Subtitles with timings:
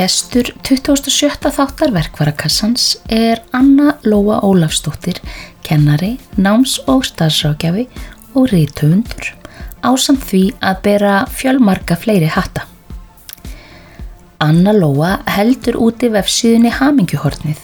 [0.00, 1.50] Gestur 27.
[1.52, 5.18] þáttar verkvarakassans er Anna Lóa Ólafsdóttir,
[5.60, 7.84] kennari, náms- og starfsrákjafi
[8.32, 9.28] og rítuundur,
[9.84, 12.64] ásamt því að bera fjölmarka fleiri hatta.
[14.40, 17.60] Anna Lóa heldur úti vefsíðunni Hamingjuhornið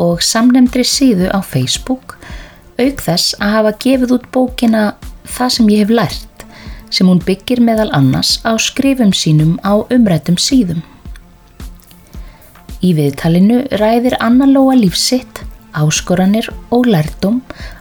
[0.00, 2.16] og samnemndri síðu á Facebook,
[2.80, 4.88] auk þess að hafa gefið út bókina
[5.28, 6.44] Það sem ég hef lært,
[6.88, 10.80] sem hún byggir meðal annars á skrifum sínum á umrættum síðum.
[12.86, 15.40] Í viðtalinu ræðir Anna Lóa lífsitt,
[15.74, 17.40] áskoranir og lærdum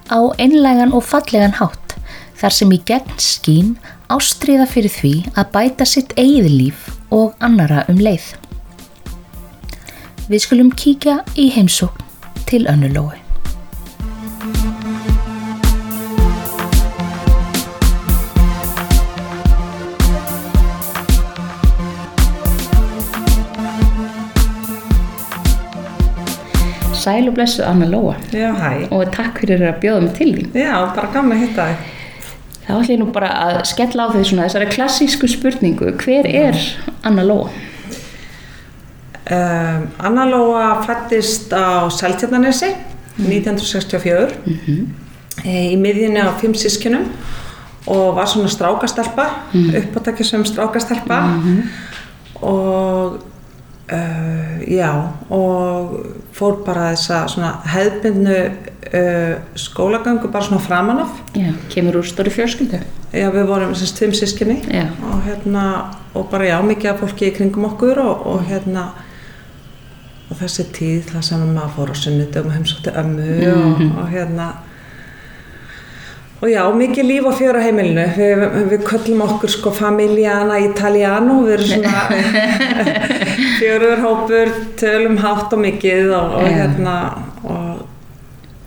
[0.09, 1.93] á einlegan og fallegan hátt
[2.39, 3.75] þar sem í gegn skín
[4.11, 8.31] ástriða fyrir því að bæta sitt eigið líf og annara um leið.
[10.31, 12.01] Við skulum kíkja í heimsókn
[12.49, 13.24] til Önnu Lói.
[27.05, 28.87] Sæl og blessu Anna Lóa Já, hæ.
[28.91, 30.49] og takk fyrir að bjóða mig til þín.
[30.57, 31.91] Já, bara gaman að hitta þig.
[32.65, 35.91] Þá ætlum ég nú bara að skella á því svona þessari klassísku spurningu.
[36.01, 36.57] Hver er
[37.05, 37.51] Anna Lóa?
[39.25, 42.71] Um, Anna Lóa fættist á Seltjarnanesi
[43.21, 44.35] 1964
[45.45, 47.07] e, í miðjunni á fimm sískinum
[47.85, 49.71] og var svona strákastelpa, mm.
[49.81, 51.19] uppátækja sem strákastelpa
[52.41, 53.19] og
[53.93, 54.24] uh,
[54.67, 54.91] já,
[55.29, 55.95] og
[56.35, 61.17] fór bara þessa svona hefðbundnu uh, skólagöngu bara svona framan af.
[61.35, 62.81] Já, kemur úr stóri fjörskildu.
[63.15, 64.59] Já, við vorum þessast fimm sískinni
[65.11, 65.65] og hérna,
[66.13, 68.89] og bara já, mikið af fólki í kringum okkur og, og hérna
[70.25, 74.47] og þessi tíð það sem maður fór á sunnudum heimsótti ömmu og, og hérna
[76.41, 78.05] og já, mikið líf og fjör á heimilinu.
[78.17, 81.39] Við, við köllum okkur sko Familjana Italiano.
[81.45, 82.03] Við erum svona
[83.59, 86.95] fjörur hópur tölum hátt og mikið og, og hérna
[87.47, 87.85] og,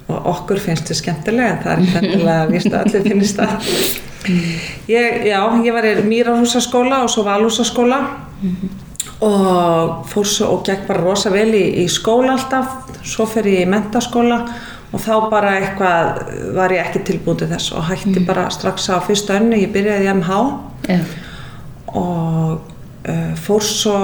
[0.09, 1.61] og okkur finnst þið skemmtilega.
[1.67, 3.71] Það er víst að allir finnst það.
[4.89, 8.01] Ég, já, ég var í Mýrarhúsaskóla og svo Valhúsaskóla
[9.25, 12.97] og fór svo og gekk bara rosa vel í, í skóla alltaf.
[13.07, 14.43] Svo fer ég í mentaskóla
[14.93, 16.21] og þá bara eitthvað
[16.57, 20.07] var ég ekki tilbúin til þess og hætti bara strax á fyrsta önnu, ég byrjaði
[20.09, 20.39] í MH
[20.89, 20.99] Já.
[21.93, 22.61] og
[23.09, 23.99] uh, fór svo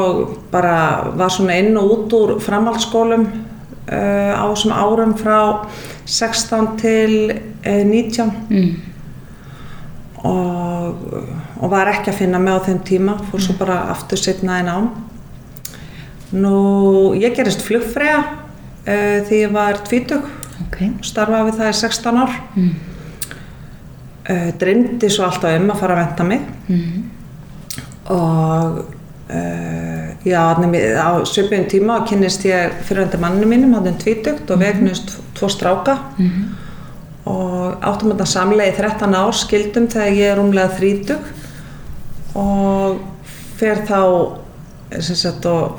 [0.52, 5.38] bara var svona inn og út úr framhaldsskólum uh, á þessum árum frá
[6.04, 8.74] 16 til uh, 19 Mm.
[10.24, 10.94] og,
[11.60, 13.16] og var ekki að finna mig á þeim tíma.
[13.30, 14.86] Fór svo bara aftur setna í nám.
[16.32, 20.24] Nú ég gerist flugfræða uh, því ég var tvítug
[20.62, 20.78] Ok.
[21.02, 22.74] starfaði við það í 16 ár Mm.
[24.30, 27.02] uh, dreymdi svo alltaf um að fara að venda mig Mm.
[28.06, 28.78] og
[29.30, 30.40] uh, já,
[31.00, 35.98] á söpjum tíma kynnist ég fyrirvændi manninu mínum, hann er tvítugt og vegnust tvo stráka
[36.18, 36.44] Mm.
[37.26, 41.18] og áttum þetta samlega í 13 ár skildum þegar ég er umlega þrítug
[42.34, 43.00] og
[43.56, 44.00] fer þá
[45.00, 45.78] sagt og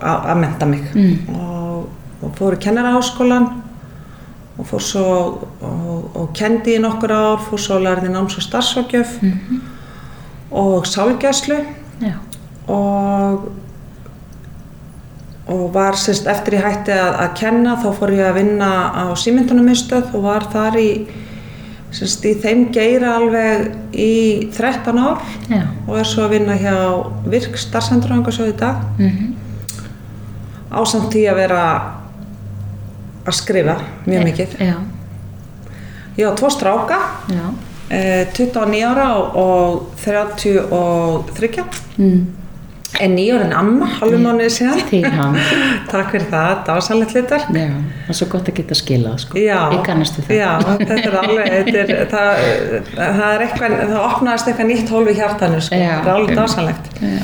[0.00, 1.34] að að menta mig Mm.
[1.34, 1.88] og,
[2.22, 3.61] og fór í kennaraháskólan
[4.58, 5.04] og fór svo
[5.62, 9.60] og, og kendi í nokkur ár, fór svo að lærði náms og starfsfagjöf Mhm.
[10.50, 11.58] og sálgæslu
[12.68, 13.48] og
[15.48, 19.04] og var sérst eftir ég hætti að, að kenna þá fór ég að vinna á
[19.18, 20.88] símyndunarmiðstöð og var þar í
[21.92, 25.18] sérst í þeim geira alveg í 13 ár
[25.50, 25.64] Já.
[25.88, 26.76] og er svo að vinna hjá
[27.26, 29.34] virk starfsendurhangarsjóð í dag Mm.
[30.70, 31.64] ásamt því að vera
[33.26, 34.56] að skrifa mjög mikið.
[34.58, 34.76] Já.
[36.18, 36.98] Ég á tvo stráka,
[37.32, 37.44] Já.
[37.88, 41.64] eh, 29 ára og, og 33
[41.98, 42.26] Mm.
[43.00, 44.80] en nýjórinn amma, halvum mánuði síðan.
[45.92, 47.46] Takk fyrir það, dásanlegt hlutar.
[47.48, 47.68] Já.
[47.70, 49.38] Það er svo gott að geta skilað, sko.
[49.40, 50.36] Ég kannast við það.
[50.36, 50.50] já,
[50.82, 52.42] þetta er alveg, þetta er, það,
[52.98, 56.92] það er eitthvað, það opnaðist eitthvað nýtt hólf í hjartanu, sko, þetta er alveg dásanlegt.
[57.00, 57.22] Já.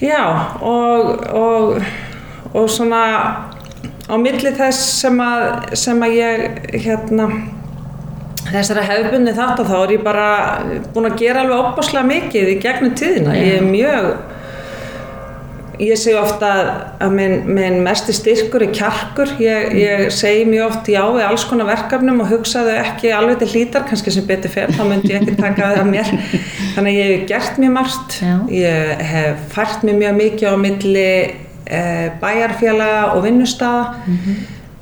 [0.00, 0.22] Já,
[0.60, 1.78] og, og,
[2.52, 3.02] og svona
[4.06, 6.46] á milli þess sem að, sem að ég,
[6.84, 7.26] hérna,
[8.46, 10.30] þessara hefðbunni þetta þá er ég bara
[10.94, 13.34] búin að gera alveg opaslega mikið í gegnum tíðina.
[13.34, 14.10] Ég er mjög,
[15.82, 16.50] ég segi ofta
[17.02, 19.32] að minn, minn mesti styrkur er kjarkur.
[19.42, 23.50] Ég, ég segi mjög oft já við alls konar verkefnum og hugsaðu ekki alveg til
[23.56, 26.12] hlítar, kannski sem betur fer, þá myndi ég ekki taka það að mér.
[26.76, 28.20] Þannig að ég hef gert mjög margt.
[28.54, 31.10] Ég hef fært mjög mikið á milli
[31.66, 34.06] eh, bæjarfélaga og vinnustafa.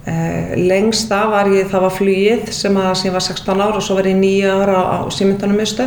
[0.04, 3.76] Eh, lengst af var ég, það var flugið sem að sem ég var 16 ára
[3.78, 5.86] og svo var ég 9 ára á, á símyndunum mistu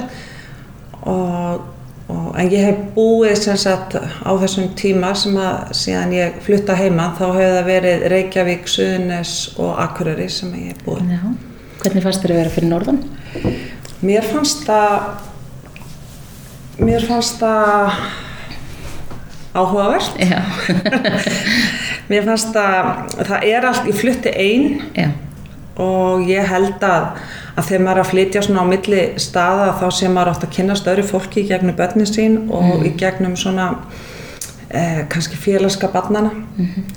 [1.06, 1.66] og
[2.08, 6.76] og, en ég hef búið sem sagt á þessum tíma sem að síðan ég flutta
[6.80, 11.16] heima þá hefur það verið Reykjavík, Suðunes og Akureyri sem ég hef búið.
[11.18, 11.24] Já.
[11.84, 13.02] Hvernig fannst þér að vera fyrir norðan?
[14.06, 14.94] Mér fannst það
[16.78, 18.00] mér fannst það
[19.54, 20.20] áhugavert.
[22.12, 25.16] Mér fannst það, það er allt, ég flutti einn
[25.78, 27.08] og ég held að,
[27.54, 30.54] að þegar maður er að flytja svona á milli staða þá sé maður átt að
[30.56, 33.68] kynast öðru fólki í gegnum börnin sín og í gegnum svona
[34.72, 36.32] eh, kannski félagska barnana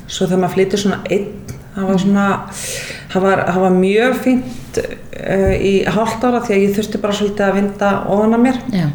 [0.06, 2.26] svo þegar maður flytja svona einn það var svona
[3.10, 7.16] það var, það var mjög fínt uh, í hálft ára því að ég þurfti bara
[7.18, 8.60] svolítið að vinda ofan að mér.
[8.74, 8.86] Já.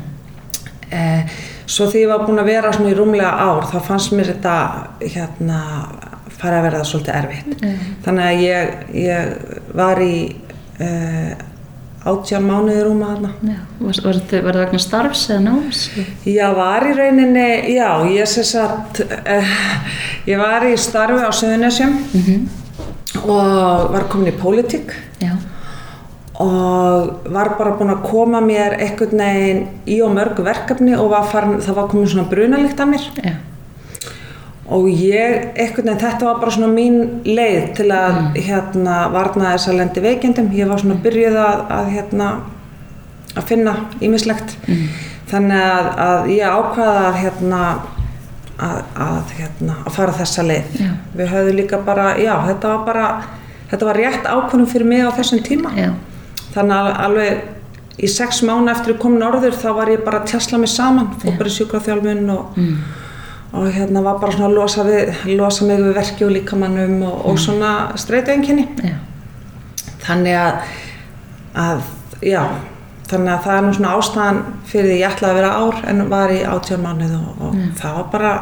[0.96, 4.32] Eh, svo því ég var búin að vera svona í rúmlega ár þá fannst mér
[4.34, 4.56] þetta
[5.02, 5.60] hérna
[6.36, 7.66] fara að verða svolítið erfitt
[8.06, 9.36] þannig að ég, ég
[9.76, 10.16] var í
[10.84, 11.36] uh,
[12.06, 13.30] átján mánuði rúma þarna.
[13.80, 15.80] Var, var, þetta- vegna starfs eða náms?
[16.30, 19.56] Já, var í rauninni, já, ég sem sagt, uh,
[20.30, 21.96] ég var í starfi á Suðunesjum
[23.26, 25.34] og var komin í pólitík Já.
[26.44, 31.28] Og var bara búin að koma mér einhvern veginn í og mörg verkefni og var
[31.32, 33.06] farin, það var komin svona brunalikt af mér.
[33.24, 33.36] Já.
[34.66, 39.70] og ég, einhvern veginn, þetta var bara svona mín leið til að hérna varna þess
[39.70, 40.52] að lendi veikindum.
[40.58, 42.30] Ég var svona byrjuð að, að hérna
[43.36, 44.58] að finna ímislegt
[45.30, 47.62] þannig að, að ég ákvaða að hérna
[48.56, 50.78] að, að hérna að fara þessa leið.
[50.80, 50.92] Já.
[51.16, 53.08] við höfðum líka bara, já, þetta var bara
[53.72, 55.72] þetta var rétt ákvörðum fyrir mig á þessum tíma.
[55.76, 55.92] Já.
[56.56, 60.32] Þannig að alveg í sex mánu eftir að koma norður þá var ég bara að
[60.34, 61.14] tjasla mig saman.
[61.22, 62.62] Fór bara í sjúkraþjálfun og,
[63.56, 67.18] og hérna var bara svona að losa, við, losa mig við verki og líkamannum og,
[67.32, 68.96] og svona streytuenginni Já.
[70.04, 70.74] þannig að,
[71.64, 71.86] að
[72.26, 72.42] já,
[73.08, 76.06] þannig að það er nú svona ástæðan fyrir því ég ætlaði að vera ár en
[76.12, 78.34] var í átjón mánuð og, og það var bara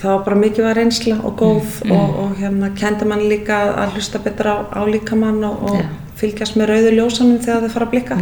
[0.00, 3.98] það var bara mikið var reynsla og góð og, og hérna kendi mann líka að
[3.98, 5.90] hlusta betur á, á líkamann og, og Já.
[6.20, 8.18] Fylgjast með rauðu ljósanum þegar þau fara að blikka.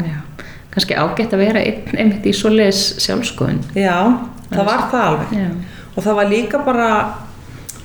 [0.71, 3.59] Kannski ágætt að vera einn einmitt í svoleiðis sjálfskoðun.
[3.75, 3.97] Já,
[4.53, 5.49] það var það alveg Já.
[5.97, 6.89] og það var líka bara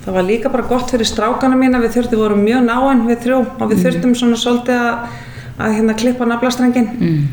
[0.06, 3.40] það var líka bara gott fyrir strákana mína við þurftum voru mjög náinn við þrjú
[3.58, 5.16] og við þurftum svona svolítið að,
[5.58, 7.24] að hérna klippa naflastrengin Mm.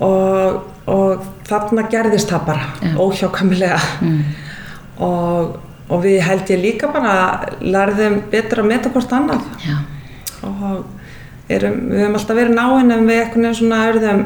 [0.00, 2.94] og, og þarna gerðist það bara Já.
[2.96, 3.78] óhjákamilega
[5.04, 5.58] og,
[5.92, 7.14] og við held ég líka bara
[7.60, 9.76] lærðum betur að meta hvort annað Já.
[10.48, 10.84] og
[11.48, 14.22] erum, við höfum alltaf verið náinn en við nefnum svona örðum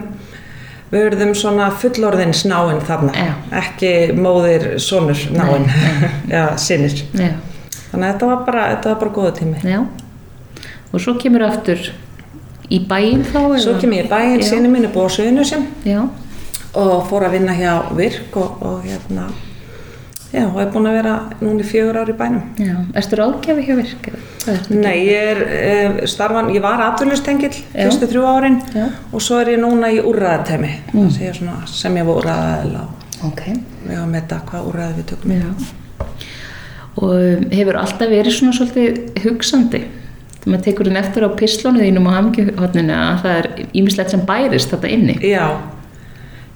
[0.93, 3.33] við verðum svona fullorðins náinn þarna, Já.
[3.63, 5.67] ekki móðir sonur náinn,
[6.35, 6.95] já, sinir.
[7.17, 7.33] Já.
[7.91, 9.63] Þannig að þetta var bara, þetta var bara góða tími.
[9.67, 9.81] Já.
[10.93, 11.81] Og svo kemur aftur
[12.71, 13.41] í bæinn þá?
[13.59, 13.81] Svo eða?
[13.83, 14.49] kem ég í bæinn, Já.
[14.53, 16.01] sinni mín er búið á Suðunusjum Já.
[16.79, 19.27] og fór að vinna hjá Virk og, og hérna,
[20.33, 22.43] já, og er búin að vera núna í fjögur ár í bænum.
[22.61, 22.75] Já.
[22.99, 24.11] Erstu ráðgjafi hjá virk?
[24.71, 27.87] Nei, ég er uh, starfan, ég var atvinnustengill Já.
[27.87, 28.87] fyrstu þrjú árin Já.
[29.13, 31.01] og svo er ég núna í úrræðatemi, mm.
[31.01, 33.03] það sé svona sem ég var úrræðaðil og gera?
[33.27, 33.43] Ok.
[33.89, 35.37] hafa að meta hvað úrræði við tökum.
[35.37, 36.07] Já.
[36.97, 39.83] Og um, hefur alltaf verið svona svolítið hugsandi?
[40.47, 43.49] Maður tekur inn eftir á pislónu þínum og hamingjuhotninu að það er
[43.81, 45.17] ímislegt sem bærist þetta inni.
[45.27, 45.49] Já,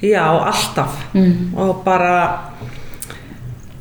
[0.01, 1.51] já, alltaf Mm.
[1.59, 2.13] og bara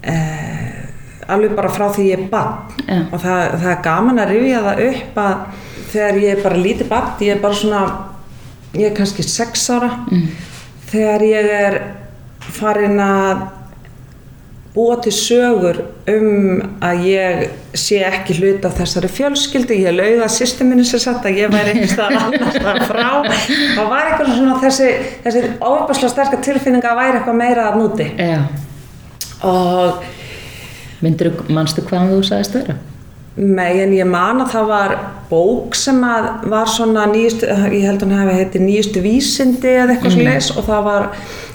[0.03, 2.53] eh, alveg bara frá því ég er bann
[2.87, 2.99] Já.
[3.13, 5.35] og það, það er gaman að rifja það upp að
[5.91, 7.83] þegar ég er bara lítið bann, ég er bara svona,
[8.77, 10.27] ég er kannski sex ára, Mm.
[10.91, 11.79] þegar ég er
[12.39, 13.47] farin að
[14.73, 20.29] búa til sögur um að ég sé ekki hlut af þessari fjölskyldu, ég lauði að
[20.35, 23.09] systeminu sér satt að ég væri einhvers staðar annars staðar frá,
[23.75, 24.89] það var eitthvað svona þessi,
[25.25, 28.39] þessi óbærslega sterka tilfinning að væri eitthvað meira að núti Já.
[29.47, 30.03] Og
[30.99, 32.75] Myndir, manstu hvað þú sagðist vera?
[33.39, 34.93] Nei, en ég man að það var
[35.29, 39.95] bók sem að var svona nýjustu, ég held að hún hefði heiti nýjustu vísindi eða
[39.95, 40.41] eitthvað mm.
[40.43, 41.07] svo og það var,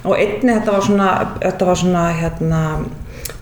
[0.06, 1.10] og einni þetta var svona,
[1.42, 2.62] þetta var svona hérna,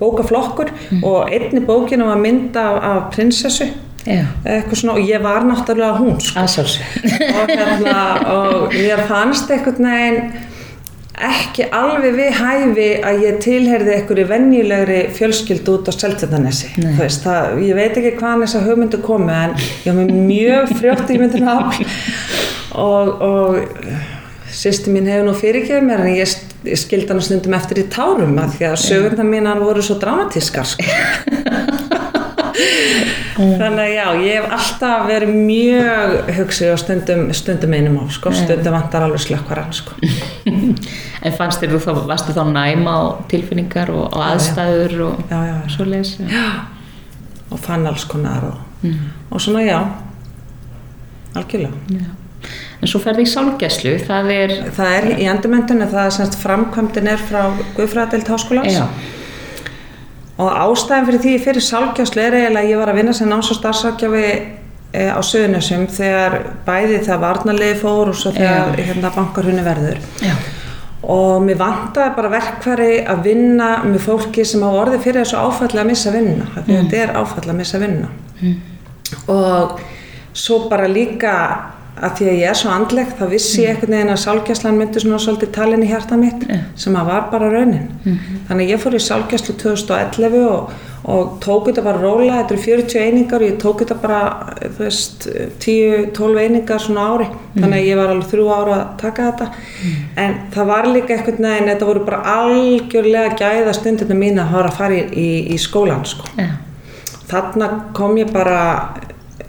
[0.01, 0.73] bókaflokkur
[1.07, 3.69] og einni bókinu var mynd af, af prinsessu
[4.03, 4.25] Já.
[4.43, 6.43] eitthvað svona og ég var náttúrulega hún sko.
[6.43, 7.99] Og, hérna,
[8.33, 10.33] og mér fannst einhvern veginn
[11.29, 15.93] ekki alveg við hæfi að ég tilherði einhverju venjulegri fjölskyldu út á
[17.25, 21.53] það, ég veit ekki hvaðan þessa hugmyndu komu en ég var með mjög frjótt ímyndin
[21.53, 21.83] afl
[22.83, 23.51] og, og
[24.53, 26.29] sýsti mín hefur nú fyrirgefið mér en ég,
[26.69, 30.67] ég skildi hann stundum eftir í tárum að því að sögurnar mínar voru svo dramatískar
[30.75, 30.85] sko.
[33.37, 38.33] þannig að já, ég hef alltaf verið mjög hugsið og stundum, stundum einum á, sko,
[38.37, 39.97] stundum vantar alveg slökkvaran, sko.
[41.23, 45.37] En fannst þér þú þá, varstu þá næma á tilfinningar og, og aðstæður og Já,
[45.47, 45.69] já, já.
[45.77, 46.17] svo leis?
[46.19, 46.47] Já.
[47.53, 48.89] og fann alls konar og,
[49.31, 49.79] og svona já
[51.39, 52.11] algjörlega.
[52.83, 57.11] En svo ferði í sálgæslu, það er, það er í endurmyndunni það er semst framkvæmdin
[57.13, 57.45] er frá
[57.77, 58.87] Guðfræðadeild Háskólans já,
[60.41, 63.51] og ástæðan fyrir því fyrir sálgjáslu er eiginlega að ég var að vinna sem náms
[63.53, 69.65] og starfsakjafi e, á Suðunessum þegar bæði það varnarlegi fór og svo þegar hérna bankarhunni
[69.67, 70.01] verður.
[70.25, 70.35] Já,
[71.03, 75.83] og mér vantaði bara verkfæri að vinna með fólki sem hafa orðið fyrir þessu áfalli
[75.83, 78.11] að missa vinna að þetta er áfalli að missa vinna
[79.33, 79.81] og
[80.33, 81.33] svo bara líka
[82.01, 85.03] að því að ég er svo andleg þá vissi ég einhvern veginn að sálgæslan myndi
[85.03, 86.47] svona svolítið talin í hjarta mitt
[86.81, 87.91] sem að var bara raunin.
[88.49, 90.73] Þannig að ég fór í sálgæslu 2011 og,
[91.13, 94.23] og tók þetta bara róla þetta eru 40 einingar og ég tók þetta bara
[94.63, 95.29] þú veist
[95.67, 97.29] 10-12 einingar svona ári.
[97.59, 99.51] Þannig að ég var alveg þrjú ára að taka þetta.
[100.25, 104.73] En það var líka einhvern veginn þetta voru bara algjörlega gæða stundina mín að fara
[104.73, 106.33] að fara í, í, í skólan sko.
[106.41, 106.49] Já,
[107.29, 108.63] þarna kom ég bara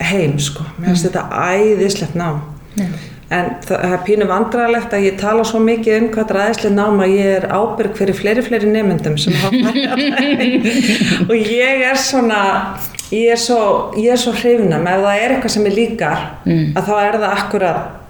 [0.01, 2.41] heim sko, mér finnst þetta æðislegt nám.
[2.77, 2.85] Já,
[3.33, 6.75] en það er pínu vandræðilegt að ég tala svo mikið um hvað þetta er æðislegt
[6.77, 9.73] nám að ég er ábyrg fyrir fleiri fleiri nefndum sem hafa
[11.29, 12.41] og ég er svona
[13.13, 16.73] ég er svo, svo hrifnum ef það er eitthvað sem ég líkar Mm.
[16.75, 18.02] að þá er það akkurat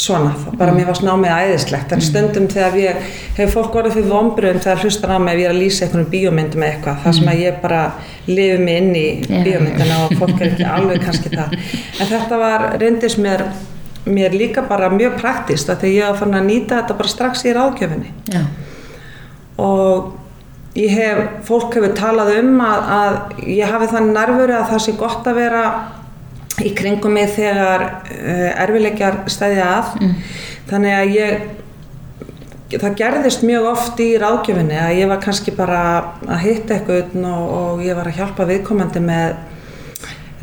[0.00, 4.12] svona, þá bara mér varst námið æðislegt en stundum þegar ég hefur fólk orðið fyrir
[4.14, 7.16] vombriðum þegar hlustar á mig ef ég er að lýsa einhvern bíómyndum eða eitthvað þar
[7.18, 7.80] sem að ég bara
[8.30, 9.42] lifi mig inn í Já.
[9.46, 11.58] bíómyndina og fólk er ekki alveg kannski það.
[12.00, 13.44] En þetta var reyndis mér
[14.10, 17.54] mér líka bara mjög praktist því ég var fann að nýta þetta bara strax í
[17.56, 18.14] ráðgjöfinni.
[18.32, 18.44] Já,
[19.60, 20.16] og
[20.78, 24.94] ég hef, fólk hefur talað um að, að ég hafi þannig nærvöru að það sé
[24.98, 25.64] gott að vera
[26.60, 29.96] í kringum mig þegar uh, erfileikjar stæði að.
[30.70, 31.48] Þannig að ég
[32.78, 35.80] það gerðist mjög oft í ráðgjöfinni að ég var kannski bara
[36.28, 39.40] að hitta eitthvað og, og ég var að hjálpa viðkomandi með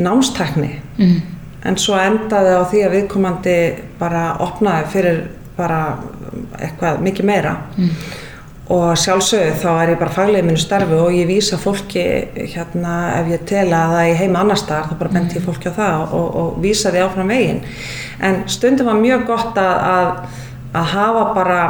[0.03, 0.73] námstækni.
[0.99, 1.17] Mm,
[1.69, 3.57] en svo endaði á því að viðkomandi
[4.01, 5.21] bara opnaði fyrir
[5.57, 5.81] bara
[6.59, 7.55] eitthvað mikið meira
[8.73, 12.03] og sjálfsögðu þá er ég bara faglega í mínu starfi og ég vísa fólki
[12.53, 15.71] hérna ef ég tel að það er heima annar staðar þá bara benti ég fólki
[15.71, 17.61] á það og, og vísa því áfram veginn.
[18.27, 20.41] En stundum var mjög gott að, að,
[20.81, 21.61] að hafa bara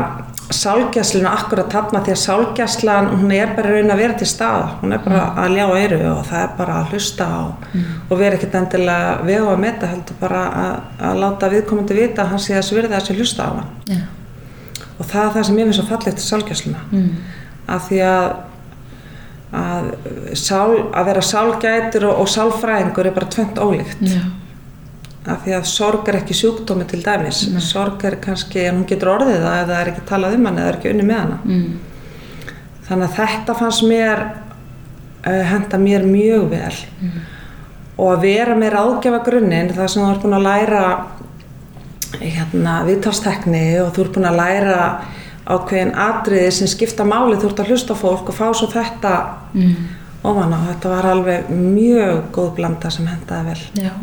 [0.47, 4.95] sálgæslinu akkurat þarna því að sálgæslan hún er bara raun að vera til stað hún
[4.95, 7.39] er bara að ljá eyru og það er bara að hlusta á
[8.07, 10.77] og vera ekkert endilega vega að meta heldur bara að,
[11.09, 13.73] að láta viðkomandi vita að hann sé að þessi hlusta á hann.
[13.91, 13.99] Já,
[14.97, 16.83] og það er það sem ég finnst svo fallegt til sálgæsluna.
[16.91, 17.09] Mm,
[17.67, 18.27] af því að
[19.55, 19.91] að,
[20.35, 24.03] sál, að vera sálgætur og, og sálfræðingur er bara tvent ólíkt.
[24.03, 24.25] Já,
[25.27, 27.43] af því að sorg er ekki sjúkdómi til dæmis.
[27.63, 30.71] Sorg er kannski, en hún getur orðið það það er ekki talað um hana eða
[30.71, 31.39] er ekki unni með hana.
[31.43, 32.53] Mm,
[32.87, 34.23] þannig að þetta fannst mér
[35.27, 36.77] uh, henda mér mjög vel.
[37.97, 40.83] Og að vera með ráðgjafa grunninn það sem þú ert búin að læra
[42.21, 44.81] hérna viðtalstekni og þú ert búin að læra
[45.47, 49.13] ákveðin atriði sem skipta máli þú ert að hlusta fólk og fá svo þetta
[49.53, 49.75] mm,
[50.27, 53.93] ofan á þetta var alveg mjög góð blanda sem hendaði vel já.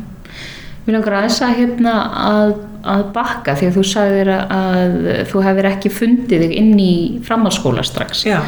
[0.84, 1.92] Mér langar aðeins að hérna
[2.28, 2.50] að,
[2.92, 4.96] að bakka því að þú sagðir að,
[5.30, 6.94] þú hefur ekki fundið þig inn í
[7.24, 8.24] framhaldsskóla strax.
[8.28, 8.40] já,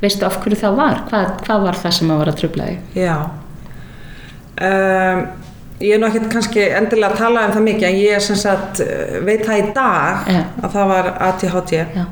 [0.00, 1.00] Veistu af hverju það var?
[1.10, 2.78] Hvað, hvað var það sem að var að tröfla þig?
[2.94, 3.16] já
[4.60, 5.24] um,
[5.80, 8.38] ég er nú ekkert kannski endilega að tala um það mikið en ég er sem
[8.38, 10.42] sagt, eh, veit það í dag Já.
[10.62, 12.04] að það var ATHD Já,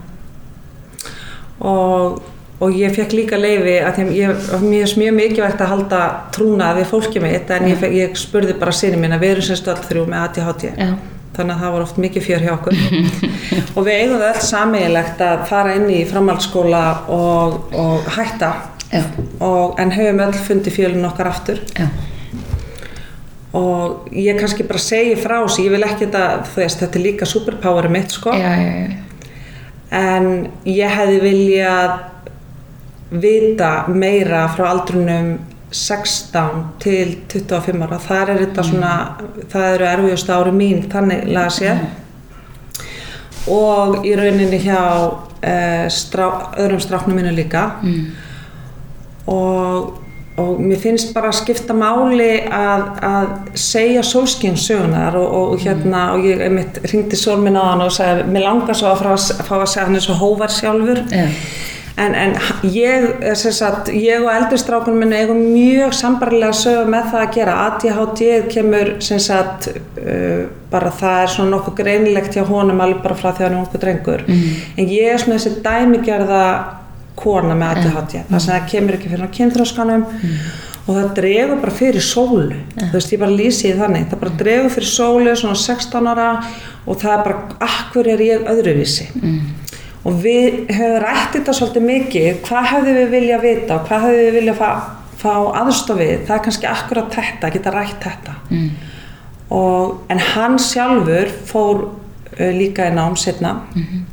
[1.72, 2.22] og,
[2.64, 6.00] og ég fekk líka leifi að ég, mér er mjög mikilvægt að halda
[6.34, 9.48] trúnað við fólkið mitt en ég, fekk, ég spurði bara sinni mín að við erum
[9.50, 10.90] semst öll þrjú með ADHD já,
[11.37, 12.82] þannig að það var oft mikið fjör hjá okkur.
[13.76, 16.84] Og við eigum það öll sameiginlegt að fara inn í framhaldsskóla
[17.14, 18.50] og, og hætta.
[19.44, 21.60] Og, en höfum öll fundið fjölun okkar aftur.
[21.76, 21.87] Já,
[23.59, 27.05] og ég kannski bara segi frá þessu, ég vil ekki þetta, þú veist, þetta er
[27.05, 28.35] líka superpoweri mitt sko.
[28.38, 29.05] Já, já,
[29.99, 31.95] en ég hefði viljað
[33.23, 35.38] vita meira frá aldrunum
[35.71, 38.00] 16 til 25 ára.
[38.00, 38.93] Þar er þetta svona
[39.53, 41.83] það eru erfiðust ári mín þannig laga sér
[43.49, 46.27] og í rauninni hjá uh, strá,
[46.61, 47.65] öðrum stráknum mínu líka.
[47.83, 48.07] Mm.
[49.33, 49.97] og,
[50.38, 56.26] og mér finnst bara að skipta máli að, að segja sólskynsögunar og, og hérna og
[56.28, 59.62] ég einmitt ringdi sól minn á hann og sagði mér langar svo að fá að,
[59.62, 61.02] að segja hann er svo hóvar sjálfur.
[61.12, 61.26] Já.
[61.99, 62.35] en, en
[62.71, 67.57] ég, sem sagt, ég og eldristrákunum minni eigum mjög sambarlega sögu með það að gera.
[67.66, 73.18] ADHD kemur sem sagt uh, bara það er svona nokkuð greinilegt hjá honum alveg bara
[73.18, 74.26] frá því að hann er ungu drengur.
[74.78, 76.45] En ég er svona þessi dæmigerða
[77.18, 80.08] kona með ADHD það sem það kemur ekki fyrir á kynþróskanum
[80.88, 82.58] og það dregur bara fyrir sólu.
[82.78, 84.04] Þú veist ég bara lýsi því þannig.
[84.08, 86.28] Það bara dregur fyrir sólu svona 16 ára
[86.88, 89.08] og það er bara akkur er ég öðruvísi?
[90.08, 92.28] Og við höfum rætt þetta svolítið mikið.
[92.46, 93.76] Hvað hefðu við vilja vita?
[93.76, 94.70] Og hvað hefðu við vilja fá,
[95.20, 98.37] fá aðstofið það er kannski akkurat þetta, geta rætt þetta.
[98.48, 98.68] Mm.
[99.50, 104.06] og, en hann sjálfur fór uh, líka í nám setna -hmm.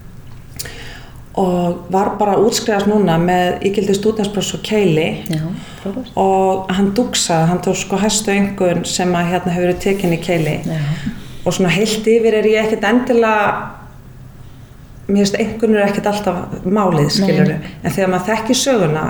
[1.42, 5.08] Og var bara útskrifast núna með ígildi stúdinsprófs og keili.
[5.30, 5.44] Já,
[6.16, 10.24] og hann dugsaði, hann tók sko hæstu einhvern sem að hérna hefur verið tekinni í
[10.24, 10.60] keili.
[10.66, 10.82] Já.
[11.46, 13.42] og svona heilt yfir er ég ekkert endilega
[15.06, 19.04] mér finnst einhvern er ekkert alltaf málið skilur en þegar maður þekkir söguna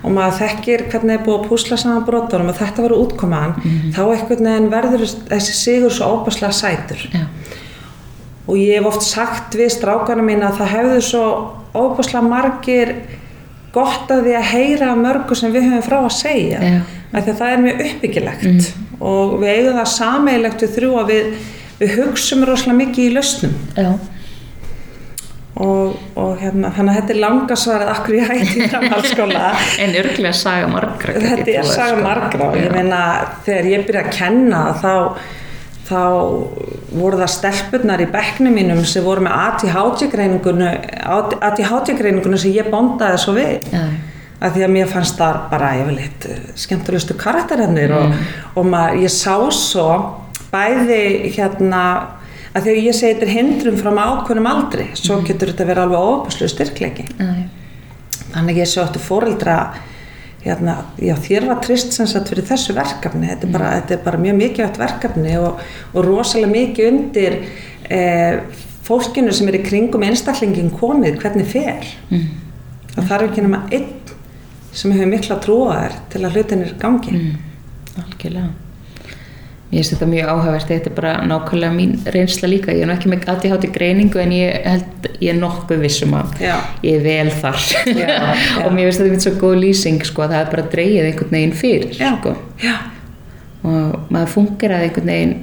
[0.00, 3.54] og maður þekkir hvernig er búið að púsla saman brotunum og þetta verður útkomaðan
[3.92, 7.04] þá einhvern veginn verður þessi sigur svo óbærslega sætur.
[7.12, 7.26] Já.
[8.46, 11.24] Og ég hef oft sagt við strákana mín að það hefðu svo
[11.76, 12.92] óbærslega margir
[13.74, 16.60] gott að því að heyra mörgu sem við höfum frá að segja
[17.12, 18.68] því að það er mjög uppbyggilegt
[19.06, 21.32] og við eigum það sameigilegt við þrjú að við,
[21.80, 23.90] við hugsum rosalega mikið í lausnum Já.
[25.66, 29.44] og, og hérna, þannig að þetta er langa svarið akkur ég hætti í framhaldsskóla
[29.84, 31.16] En örglega saga margra.
[31.26, 32.02] þetta er saga sko.
[32.06, 33.02] margra og ég meina
[33.46, 34.92] þegar ég byrja að kenna þá,
[35.90, 36.00] þá
[36.92, 39.32] voru það stelpurnar í bekknum mínum sem voru með
[41.48, 43.82] ADHD-greiningunu sem ég bondaði svo við Já.
[44.40, 48.14] af því að mér fannst það bara yfirleitt eh, skemmtilegustu karakterennir og,
[48.54, 49.88] og maður, ég sá svo
[50.52, 51.02] bæði
[51.34, 51.82] hérna
[52.56, 56.08] að þegar ég segi þetta er hindrum frá ákveðnum aldri svo getur þetta verið alveg
[56.12, 57.32] óbúslu styrkleiki Já.
[58.32, 59.58] þannig ég sé áttu fóreldra
[60.46, 63.30] hérna, já þér var trist sem sagt fyrir þessu verkefni.
[63.32, 65.62] Þetta er bara, þetta er bara mjög mikilvægt verkefni og,
[65.92, 67.38] og rosalega mikið undir
[67.90, 68.40] eh,
[68.86, 71.88] fólkinu sem er í kringum einstaklingin komið hvernig fer.
[72.10, 72.28] Mm.
[72.94, 74.14] það þarf ekki nema einn
[74.76, 77.26] sem hefur mikla trúa þær til að hlutinir gangi.
[77.96, 78.65] Algjörlega.
[79.66, 82.70] Mér finnst þetta mjög áhugavert, þetta er bara nákvæmlega mín reynsla líka.
[82.72, 86.36] Ég er nú ekki með ADHD greiningu en ég held, ég er nokkuð vissum að
[86.44, 86.54] Já.
[86.86, 87.64] ég er vel þar.
[87.98, 88.20] Já,
[88.64, 91.34] og mér finnst þetta mynd svo góð lýsing, sko, að það er bara dreigið einhvern
[91.34, 92.12] veginn fyrir, Já.
[92.20, 92.36] sko.
[92.62, 92.76] já,
[93.66, 95.34] Og maður fungeraði einhvern veginn,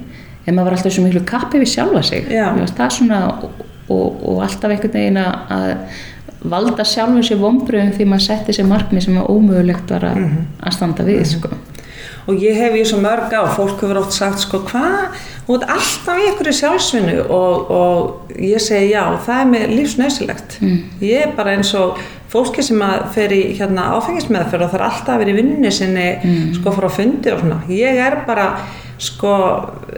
[0.46, 2.24] en maður var alltaf svo miklu kappi við sjálfa sig.
[2.32, 5.76] Mér finnst það svona, og, og, og alltaf einhvern veginn að að
[6.54, 10.42] valda sjálfum sér vombröðum því maður setti sér markmið sem var ómögulegt var að, Mhm.
[10.64, 11.48] að standa við, sko.
[12.26, 15.16] Og ég hef í svo mörg á fólk hefur oft sagt sko hvað?
[15.44, 17.16] Þú ert alltaf í einhverju sjálfsvinnu.
[17.28, 20.78] Og, og ég segi já það er mér lífsnausilegt mm.
[21.04, 22.00] ég er bara eins og
[22.32, 25.70] fólki sem að fer í hérna áfengismeðferð og það er alltaf að vera í vinnunni
[25.74, 26.08] sinni
[26.56, 27.60] sko frá fundi og svona.
[27.70, 28.48] Ég er bara
[28.98, 29.34] sko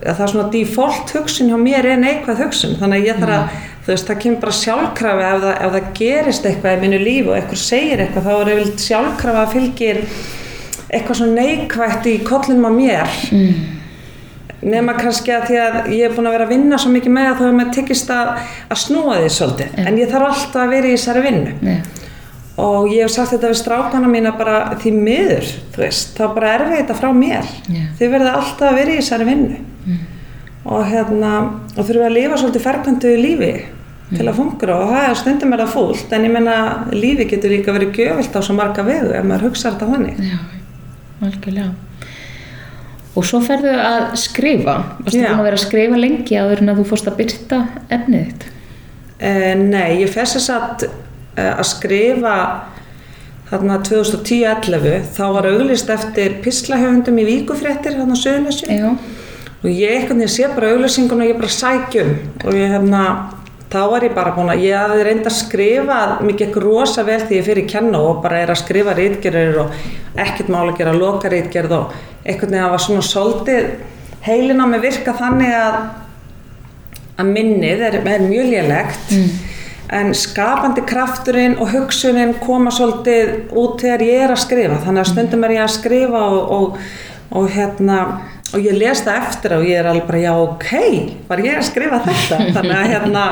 [0.03, 2.77] það er svona default hugsun hjá mér er neikvæð hugsun.
[2.81, 3.45] Þannig að ég þarf að
[3.87, 7.29] þú veist það kemur bara sjálfkrafi ef það, ef það gerist eitthvað í mínu lífi
[7.31, 8.49] og eitthvað segir eitthvað þá er
[10.91, 13.17] eitthvað svona neikvægt í kollinum á mér.
[14.67, 17.27] Nema kannski að því að ég er búin að vera að vinna svo mikið með
[17.29, 18.31] að þá hefur mér tekist að,
[18.73, 19.77] að snúa því svolítið.
[19.87, 21.53] En ég þarf alltaf að vera í þessari vinnu.
[21.63, 21.77] Já.
[22.57, 26.79] og ég hef sagt þetta við strákana mína bara því miður veist, þá bara erfið
[26.79, 27.51] þetta frá mér.
[27.69, 27.83] Já.
[27.99, 29.59] þið verða alltaf að vera í þessari vinnu.
[30.67, 31.33] Og hérna
[31.77, 33.53] og þurfum að lifa svolítið ferkvöndu lífi
[34.17, 36.13] til að fungura og það er stundum er það fúlt.
[36.17, 36.57] En ég menna
[36.97, 40.17] lífi getur líka verið gjöfilt á svo marga vegu ef maður hugsa þetta þannig
[41.25, 41.73] algjörlega.
[43.17, 44.77] Og svo ferðu að skrifa.
[45.01, 47.61] Varstu búin að vera að skrifa lengi áður en að þú fórst að byrta
[47.97, 48.49] efnið þitt?
[49.17, 50.89] Eh, nei, ég fess þess að,
[51.37, 52.37] eh, að skrifa
[53.51, 58.19] þarna 2010-11 þá var auglist eftir pislahöfundum í Víkufréttir þarna
[58.67, 58.91] Já.
[59.63, 62.11] og ég einhvern veginn sé bara auglýsingun og ég bara sækjum
[62.45, 63.05] og ég hérna
[63.73, 67.21] þá var ég bara búin að ég hafði reynd að skrifa mér gekk rosa vel
[67.25, 69.77] því ég fyrir kenna og bara er að skrifa rítgerðir og
[70.15, 73.71] ekkert mál að gera loka rítgerð og einhvern veginn að var svona soldið
[74.27, 75.79] heilin á mig virka þannig að
[77.17, 79.13] að minnið er, er mjög lélegt.
[79.97, 84.81] En skapandi krafturinn og hugsunin koma svolítið út þegar ég er að skrifa.
[84.83, 86.81] Þannig að stundum er ég að skrifa og, og,
[87.39, 88.01] og hérna
[88.55, 90.69] og ég les það eftir og ég er alveg bara já ok,
[91.29, 92.43] var ég að skrifa þetta?
[92.57, 93.25] Þannig að hérna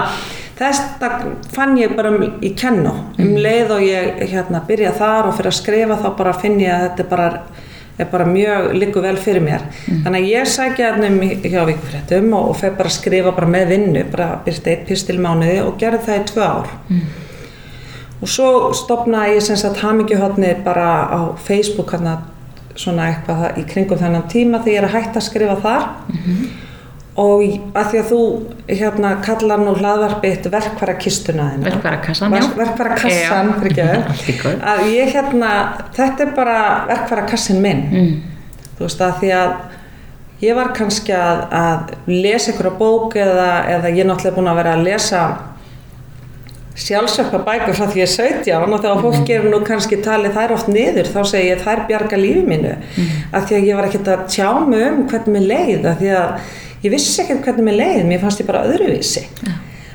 [0.59, 1.11] þetta
[1.55, 5.53] fann ég bara um, í kennu um leið og ég hérna byrja þar og fyrir
[5.53, 7.31] að skrifa þá bara finn ég að þetta er bara
[7.99, 9.63] er bara mjög líku vel fyrir mér.
[9.87, 13.51] Þannig að ég sækja hérna um hjá vikufréttum og, og fer bara að skrifa bara
[13.51, 16.73] með vinnu bara byrsta eitt pistil í mánuði og gerði það í tvö ár.
[18.25, 22.17] Og svo stopnaði ég sem sagt hamingjuhotnið bara á Facebook hana,
[22.77, 25.85] svona eitthvað í kringum þennan tíma þegar ég er að hætta að skrifa þar
[27.15, 27.43] og
[27.79, 28.21] að því að þú
[28.75, 32.49] hérna kallar nú hlaðvarpitt verkfæra kistuna þína Verkfærakassan, já.
[32.59, 34.01] verkfæra kassan Já.
[34.33, 34.57] Í góðu.
[34.73, 35.51] að ég hérna
[35.95, 36.57] þetta er bara
[36.91, 38.15] verkfæra kassin minn Mm.
[38.79, 39.55] þú veist að því að
[40.43, 44.59] ég var kannski að, að lesa einhverja bók eða, eða ég er náttúrulega búin að
[44.59, 45.21] vera að lesa
[46.75, 50.55] sjálfsökka bækur frá því ég er 17 og þegar fólk er nú kannski talið þær
[50.57, 52.73] oft niður þá segi ég þær bjarga lífi mínu.
[53.31, 56.11] Af því að ég var ekkert að tjá mig um hvernig mér leið af því
[56.19, 56.49] að
[56.87, 59.23] ég vissi ekkert hvernig mér leið mér fannst ég bara öðruvísi.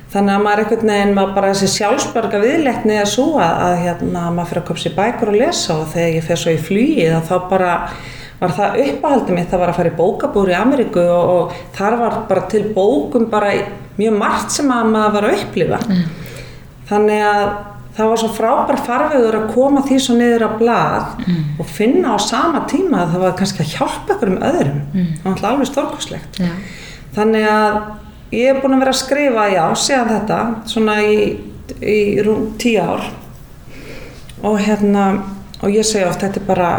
[0.10, 4.24] Þannig að maður einhvern veginn maður bara þessi sjálfsbörga viðleikni að svo að, að hérna,
[4.34, 7.28] maður fyrir að köpa sér bækur og lesa og þegar ég fer svo í að
[7.28, 7.74] þá bara
[8.40, 11.98] var það uppáhaldið mitt það var að fara í bókabúri í Ameríku og, og þar
[12.00, 13.52] var bara til bókum bara
[14.00, 15.80] mjög margt sem að maður var að upplifa
[16.90, 17.44] þannig að
[18.00, 21.24] það var svo frábær farvegur að koma því svo niður á blað
[21.60, 25.24] og finna á sama tíma að það var kannski að hjálpa ykkur um öðrum það
[25.26, 26.52] var alltaf alveg stórkoslegt Já.
[27.18, 27.80] þannig að
[28.32, 31.16] ég er búin að vera að skrifa já, séðan þetta svona í,
[31.82, 33.08] í rúm tíu ár.
[34.46, 35.06] Og hérna
[35.64, 36.70] og ég segi oft þetta er bara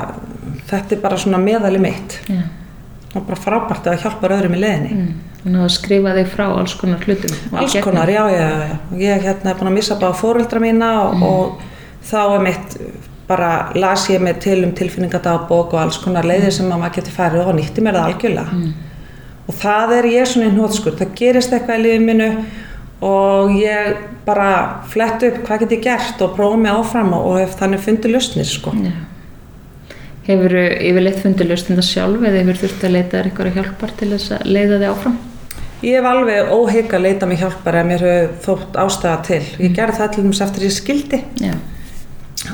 [0.70, 2.20] þetta er bara svona meðali mitt.
[2.30, 2.40] Já.
[3.14, 5.10] og bara frábært að hjálpa öðrum í leðinni Mm.
[5.40, 7.36] Þannig að skrifa þig frá alls konar hlutum.
[7.56, 11.22] alls konar, já, já, já ég hérna er búin að missa bara fóreldra mína og,
[11.24, 11.62] og
[12.10, 12.76] þá er mitt
[13.30, 17.16] bara las ég mig til um tilfinningadagbók og alls konar leiðir sem að maður getur
[17.16, 18.62] farið og nýtti mér það algjörlega
[19.46, 22.28] og það er ég svona í hnótskur það gerist eitthvað í lífið mínu
[23.06, 24.50] og ég bara
[24.92, 28.48] flett upp hvað get ég gert og prófa mig áfram og hef þannig fundið lausnir
[28.50, 28.74] sko.
[28.76, 28.92] Já.
[30.26, 34.50] Hefur yfirleitt fundið lausnina sjálf eða hefur þurft að leita eitthvað hjálpar til þess að
[34.52, 35.16] leiða þig áfram?
[35.82, 39.42] Ég hef alveg óhygg að leita mig hjálpar ef mér hefur þótt ástæða til.
[39.64, 41.54] Ég gerði það til dæmis eftir ég skildi Já.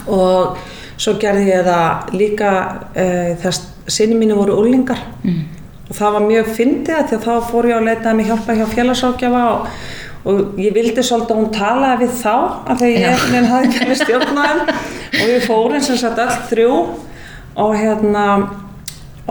[0.07, 0.59] og
[0.97, 2.51] svo gerði ég það líka
[2.97, 5.43] uh, þess sinni mínu voru úlingar Mm.
[5.91, 8.67] og það var mjög fyndið því að þá fór ég að leita mig hjálpa hjá
[8.73, 9.67] félagsákjafa og,
[10.27, 12.35] og ég vildi svolítið að hún talaði við þá
[12.71, 14.71] af því ég einhvern veginn hafði ekki með stjórnaðum
[15.21, 16.71] og við fórum sem sagt öll þrjú
[17.57, 18.25] og hérna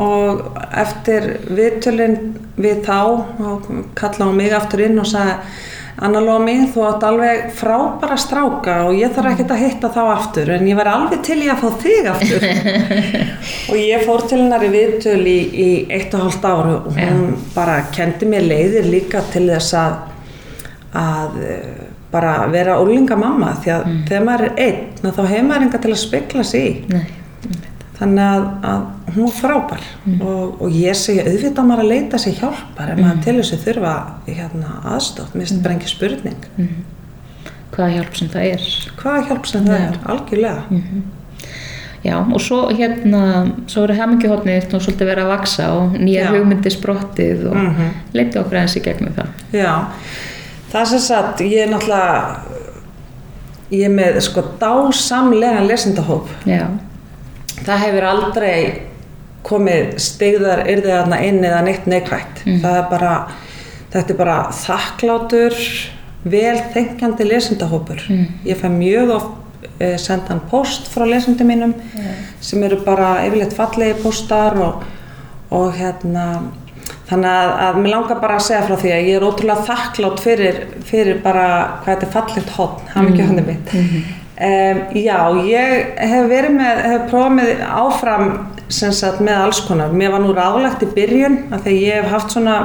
[0.01, 2.19] og eftir viðtölinn
[2.59, 2.99] við þá
[3.95, 5.39] kallaði hún mig aftur inn og sagði
[5.95, 10.49] Anna Lómi, þú átt alveg frábæra stráka og ég þarf ekkert að hitta þá aftur
[10.51, 12.47] en ég væri alveg til í að fá þig aftur.
[13.71, 17.31] Og ég fór til hennar í viðtöl í, í eitt og hálft ára og hún
[17.55, 19.95] bara kendi mér leiðir líka til þess að
[20.95, 25.65] að eh, bara vera ólinga mamma því að þegar maður er einn þá hefur maður
[25.67, 26.99] enga til að spekla sig í.
[27.99, 29.83] Þannig að, að hún var frábær.
[30.19, 33.93] Og, og ég segi auðvitað maður að leita sér hjálpar ef maður til þessu þurfa
[34.27, 36.41] hérna, aðstótt, finnst bara ekki spurning.
[37.75, 38.65] Hvaða hjálp sem það er.
[39.01, 40.81] hvaða hjálp sem það er, algjörlega.
[42.05, 43.21] Já, og svo hérna,
[43.71, 46.33] svo eru hemmingjuhotnið nú svolítið verið að vaksa og nýjar Já.
[46.35, 47.87] hugmyndir sprottið og mm Mhm.
[48.13, 49.31] leiti okkur aðeins í gegnum það.
[49.57, 49.71] Já,
[50.71, 52.35] það er sem sagt, ég er náttúrulega,
[53.71, 56.29] ég er með sko dásamlegan lesendahóp.
[56.45, 56.67] Já,
[57.65, 58.57] Það hefur aldrei
[59.45, 62.43] komið stegðar yrðið þarna inn eða neitt neikvægt.
[62.63, 63.13] Það er bara,
[63.93, 65.57] þetta er bara þakklátur,
[66.25, 68.03] vel þengjandi lesendahópur.
[68.45, 71.73] Ég fæ mjög oft eh, sendan post frá lesendum mínum
[72.41, 74.85] sem eru bara yfirleitt fallegi postar og,
[75.53, 76.25] og hérna
[77.09, 80.21] þannig að, að mér langar bara að segja frá því að ég er ótrúlega þakklátt
[80.23, 81.47] fyrir, fyrir bara
[81.83, 83.49] hvað þetta er fallegt hotn, hann ekki mm.
[83.49, 85.17] mitt um, já,
[85.47, 88.29] ég hef verið með, hef prófað með áfram
[88.69, 89.93] sem sagt með alls konar.
[89.93, 92.55] Mér var nú ráðlagt í byrjun af því að ég hef haft svona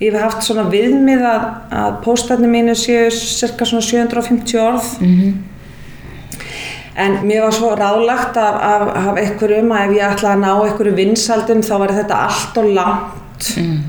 [0.00, 1.46] ég hef haft svona viðmið að,
[1.82, 4.90] að póstarnir mínu séu cirka svona 750 orð.
[7.00, 10.50] En mér var svo ráðlagt af, af, af einhverjum að ef ég ætlaði að ná
[10.66, 13.19] einhverju vinsaldum þá var þetta allt og langt,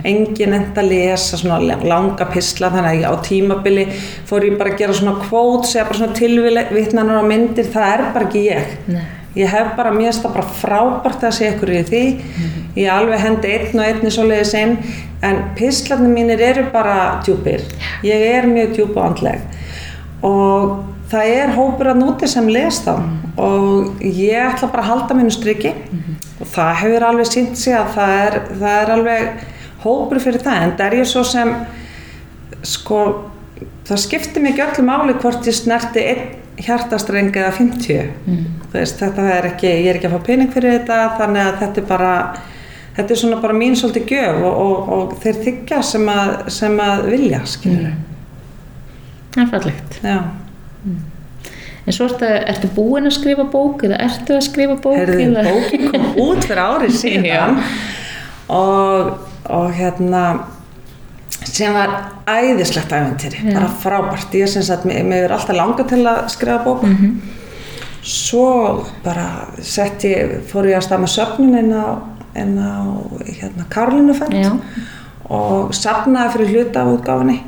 [0.08, 3.88] engin enda að lesa svona langa pisla þannig að á tímabili
[4.30, 8.06] fór ég bara að gera svona kvót, segja bara svona tilvitnanar á myndir, það er
[8.16, 8.78] bara ekki ég.
[8.92, 9.02] Nei.
[9.36, 12.04] Ég hef bara, mér finnst það bara frábært að segja ykkur í því,
[12.82, 14.74] ég alveg hendi einn og einni svoleiðis inn,
[15.24, 17.64] en pislarnir mínir eru bara djúpir,
[18.04, 19.46] ég er mjög djúp og andleg.
[20.28, 20.74] Og
[21.12, 22.94] það er hópur að núti sem les þá.
[23.42, 25.74] Og ég ætla bara að halda mínu striki.
[26.42, 29.46] Og það hefur alveg sínt sig að það er, það er alveg
[29.84, 30.64] hópur fyrir það.
[30.66, 31.56] En það er ég svo sem
[32.62, 33.02] sko
[33.88, 36.30] það skiptir ekki öllu máli hvort ég snerti einn
[36.62, 38.10] hjartastreng eða 50
[38.72, 41.58] Þú veist, þetta er ekki, ég er ekki að fá pening fyrir þetta þannig að
[41.64, 42.12] þetta er bara
[42.98, 46.80] þetta er svona bara mín svolítið gjöf og, og, og þeir þykja sem að, sem
[46.84, 47.92] að vilja skilur
[49.32, 50.00] það er fallegt.
[50.04, 50.18] já,
[51.88, 54.98] En svo ertu, ertu búin að skrifa bók eða ertu að skrifa bók?
[55.00, 55.44] Herðu, eða?
[55.50, 57.58] bókin kom út fyrir árið síðan
[58.54, 59.12] og,
[59.50, 60.24] og hérna
[61.42, 61.90] sem var
[62.30, 63.54] æðislegt æfintýri, Já.
[63.58, 67.16] bara frábært ég syns að mér er alltaf langa til að skrifa bók Mhm.
[68.04, 69.26] svo bara
[69.62, 71.98] sett ég fór ég að stað með söfnun inn á,
[72.38, 72.82] á
[73.26, 74.52] hérna, Karolínufend Já.
[75.30, 77.40] og safnaði fyrir hluta af útgáfinni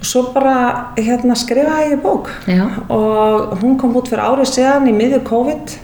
[0.00, 0.56] og svo bara
[0.96, 2.30] hérna skrifaði ég bók.
[2.48, 2.64] Já.
[2.88, 5.76] og hún kom út fyrir árið síðan í miðju COVID.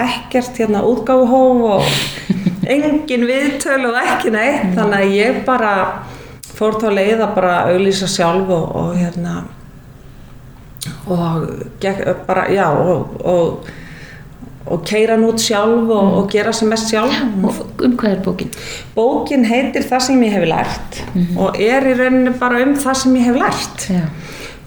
[0.00, 1.84] Ekkert hérna útgáfuhóf og
[2.74, 4.72] engin viðtöl og ekki neitt.
[4.78, 5.74] Þannig að ég bara
[6.56, 9.42] fór þá leið að bara auglýsa sjálf og, og hérna
[11.10, 11.46] og
[12.26, 13.70] bara, já og, og,
[14.66, 18.22] og keira hann út sjálf og, og gera sem mest sjálf Og um hvað er
[18.24, 18.50] bókin?
[18.96, 21.00] bókin heitir það sem ég hef lært
[21.40, 24.02] og er í rauninni bara um það sem ég hef lært Já.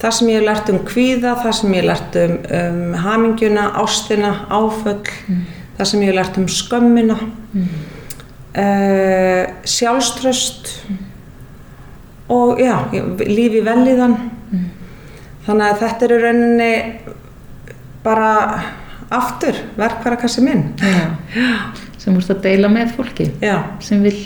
[0.01, 3.69] það sem ég hef lært um kvíða, það sem ég hef lært um, um hamingjuna,
[3.83, 5.13] ástina, áföll,
[5.77, 7.17] það sem ég hef lært um skömmina,
[7.53, 7.69] mm.
[9.63, 10.73] sjálfströst
[12.33, 12.75] og já,
[13.23, 14.17] lífi velíðan.
[15.45, 16.73] Þannig að þetta er í rauninni
[18.03, 18.29] bara
[19.13, 20.65] aftur verkvarakassi minn.
[22.01, 24.17] Sem vorst að deila með fólki Já, sem vil,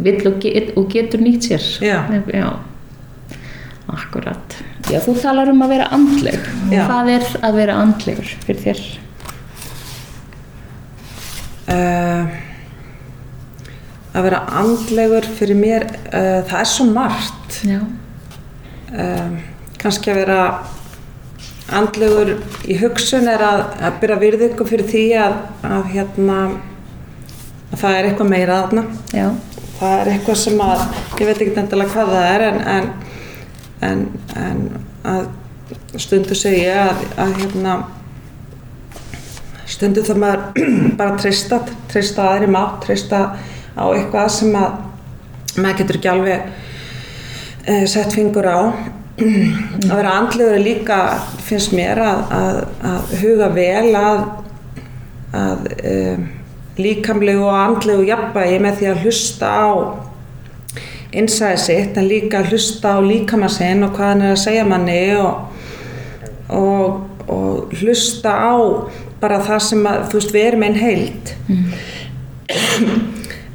[0.00, 1.68] vil og, get, og getur nýtt sér.
[1.84, 1.98] Já.
[2.32, 2.48] Já.
[3.90, 4.58] Akkurat.
[4.86, 6.50] Þú talar um að vera andleg.
[6.70, 8.82] Hvað er að vera andlegur fyrir þér?
[11.70, 12.38] uh,
[14.10, 17.60] að vera andlegur fyrir mér, uh, það er svo margt.
[18.90, 19.36] Um,
[19.80, 20.40] kannski að vera
[21.78, 22.34] andlegur
[22.68, 25.36] í hugsun er að, að byrja virðingu fyrir því að,
[25.68, 26.38] að hérna
[27.70, 28.58] að það er eitthvað meira
[29.14, 29.26] Já.
[29.78, 30.82] það er eitthvað sem að
[31.20, 32.90] ég veit ekki endilega hvað það er en, en,
[33.90, 34.02] en,
[34.44, 34.64] en
[35.10, 37.76] að stundu segi ég að, að hérna
[39.70, 43.20] stundu þarf maður bara treysta treysta aðri mátt, treysta
[43.78, 48.60] á eitthvað sem að maður getur ekki alveg uh, sett fingur á
[49.20, 50.98] að vera andlegur er líka
[51.44, 54.22] finnst mér að, að, að huga vel að,
[55.36, 56.28] að um,
[56.80, 59.68] líkamlegu og andlegu jafnvægi með því að hlusta á
[61.10, 64.66] innsæði sitt en líka að hlusta á líkama sinn og hvað hann er að segja
[64.68, 65.64] manni og,
[66.54, 68.54] og, og hlusta á
[69.20, 71.32] bara það sem að, þú veist, við erum einn heild.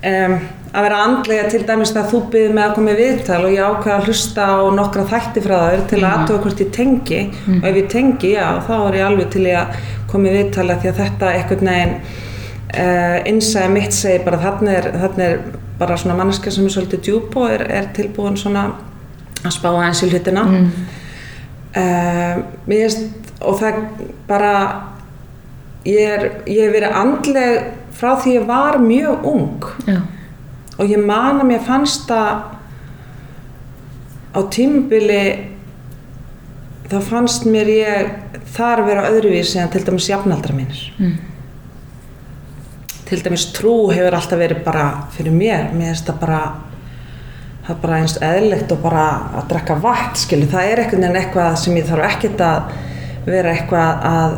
[0.05, 0.35] Um,
[0.75, 3.69] að vera andlega til dæmis þegar þú byrðir með að koma í viðtal og ég
[3.69, 7.19] ákveða að hlusta á nokkra þætti frá þér til að aðtöfa hvort ég tengi
[7.55, 10.79] og ef ég tengi, já, þá er ég alveg til ég að koma í viðtala
[10.81, 15.45] því að þetta einhvern veginn uh, innsæði mitt segi bara þarna er, þarna er
[15.79, 18.67] bara svona manneska sem er svolítið djúb og er, er tilbúin svona
[19.45, 20.67] að spá aðeins í hlutina mm.
[21.75, 23.79] mér finnst og það
[24.27, 24.53] bara
[25.85, 29.99] ég er, ég hef verið andleg frá því ég var mjög ung Já.
[30.75, 32.43] Og ég man að mér fannst það
[34.35, 35.23] á tímubili
[36.91, 38.11] þá fannst mér ég
[38.55, 40.83] þar vera öðruvísi en til dæmis jafnaldra mínir.
[40.99, 41.15] Mm.
[43.05, 46.39] til dæmis trú hefur alltaf verið bara fyrir mér, mér finnst það bara
[47.65, 49.05] það er bara eins eðlilegt og bara
[49.39, 52.73] að drekka vatn, skilu, það er einhvern veginn eitthvað sem ég þarf ekkert að
[53.25, 54.35] vera eitthvað að,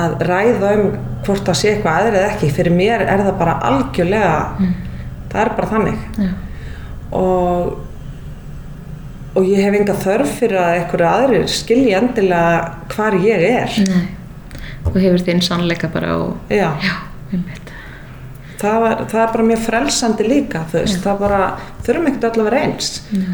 [0.00, 0.88] að ræða um
[1.26, 4.34] hvort það sé eitthvað aðrið eða ekki, fyrir mér er það bara algjörlega,
[5.36, 6.06] það er bara þannig.
[6.16, 6.30] Já.
[7.16, 7.76] og
[9.36, 13.74] og ég hef enga þörf fyrir að einhverju aðrir skilji endilega hvar ég er.
[13.84, 14.06] Nei.
[14.86, 16.36] Þú hefur þinn sannleika bara og...
[16.52, 16.94] já, Já,
[18.60, 21.40] það, var, það er bara mjög frelsandi líka veist, það bara,
[21.84, 22.92] þurfum ekkert vera eins.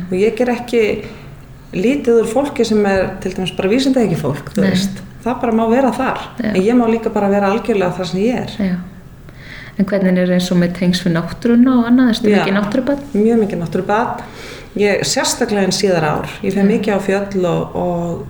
[0.08, 0.82] Og ég ger ekki
[1.76, 4.50] lítið úr fólki sem er til dæmis bara vísinda ekki fólk,
[5.22, 8.40] það bara má vera þar, en ég má líka bara vera algjörlega þar sem ég
[8.42, 8.56] er.
[8.72, 8.74] Já.
[9.80, 12.10] En hvernig er eins og með tengs við náttúruna og annað?
[12.12, 13.06] Erstu mikið náttúrubann?
[13.16, 14.24] mjög mikið náttúrubad
[14.78, 16.34] ég sérstaklega en síðar ár.
[16.44, 18.26] Ég fer mikið á fjöll og, og,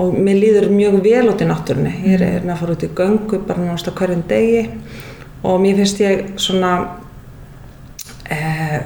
[0.00, 1.94] og mér líður mjög vel út í náttúrunni.
[2.04, 4.62] Ég er, er með að fara út í göngu bara náttúrulega hverjum degi
[5.44, 6.74] og mér finnst ég svona
[8.32, 8.78] eh,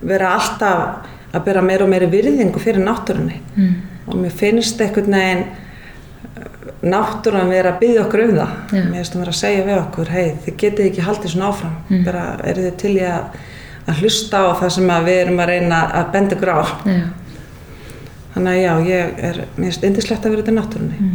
[0.00, 3.40] vera alltaf að bera meira og meira virðingu fyrir náttúrunni.
[3.56, 3.74] Mm.
[4.10, 5.69] og mér finnst einhvern veginn eh,
[6.82, 8.82] náttúran vera að byggja okkur um það Já.
[8.84, 11.74] mér finnst það vera að segja við okkur hei, þið getið ekki haldið svona áfram
[11.90, 12.04] Mm.
[12.06, 13.40] bara eru þið til í að,
[13.90, 17.02] að hlusta á það sem að við erum að reyna að benda ykkur á Já.
[18.34, 21.10] þannig að já, ég er, mér finnst indislegt að vera þetta náttúrunni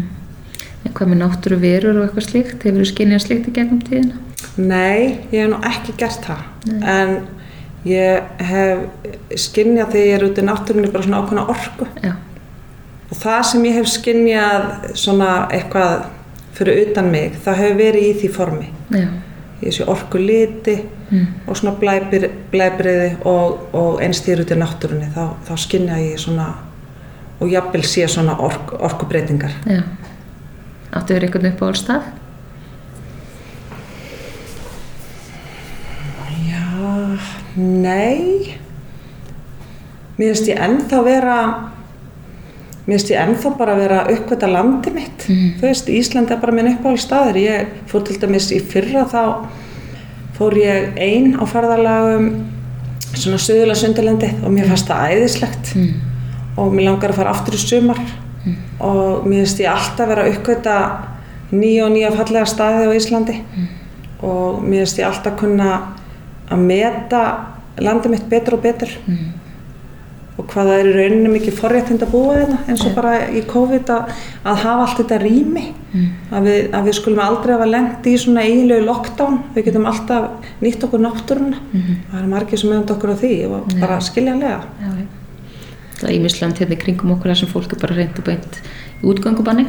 [0.86, 2.60] En hvað með náttúru verur og eitthvað slíkt?
[2.62, 4.20] Hefur þú skinnjað slíkt í gegnum tíðina?
[4.62, 6.84] Nei, ég hef nú ekki gert það Nei.
[6.86, 7.16] en
[7.90, 8.84] ég hef
[9.48, 12.14] skinnjað þegar ég er út í náttúrunni bara svona ákveðna orku Já.
[13.16, 14.66] Og það sem ég hef skinnjað
[14.98, 16.06] svona eitthvað
[16.56, 19.08] fyrir utan mig það hefur verið í því formi Já.
[19.62, 21.26] í þessu orku liti Mm.
[21.48, 26.48] og svona blæbir, blæbriði og, og einstýr út í náttúrunni þá, þá skinnja ég svona
[27.40, 29.84] og jafnvel sé svona ork, orkubreitingar Já.
[30.98, 32.08] Áttu verið einhvern uppáhaldstað?
[36.50, 37.20] Já,
[37.58, 38.58] nei
[40.18, 41.38] Mér finnst ég ennþá vera
[42.86, 45.28] Mér finnst ég ennþá bara vera að uppgöta landi mitt.
[45.28, 45.54] Mhm.
[45.60, 49.48] Þú veist, Ísland er bara minn uppáhaldstaður Ég fór til dæmis í fyrra þá
[50.38, 52.46] fór ég ein á ferðalagum
[53.16, 55.76] svona söðulega sundarlendi og mér fannst það æðislegt.
[55.76, 55.94] Mm.
[56.58, 58.00] og mér langar að fara aftur í sumar.
[58.80, 60.76] Og mér finnst ég alltaf vera að uppgöta
[61.52, 63.40] nýja og nýja fallega staði á Íslandi.
[64.22, 65.72] Og mér finnst ég alltaf kunna
[66.52, 67.24] að meta
[67.82, 68.94] landið mitt betur og betur.
[69.08, 69.34] Mm.
[70.38, 73.42] Og hvað það er í rauninni mikið forréttind að búa þetta eins og bara í
[73.48, 74.10] COVID að,
[74.44, 76.08] að hafa allt þetta rými Mm.
[76.36, 80.26] að, við, að við skulum aldrei hafa lendi í svona eiginlegu lockdown við getum alltaf
[80.60, 81.94] nýtt okkur náttúruna Mhm.
[82.12, 85.06] það er margir sem meðan okkur á því og bara skiljanlega Já, já.
[86.02, 88.60] Það er ímisland hérna í kringum okkur þar sem fólk er bara reynd og beint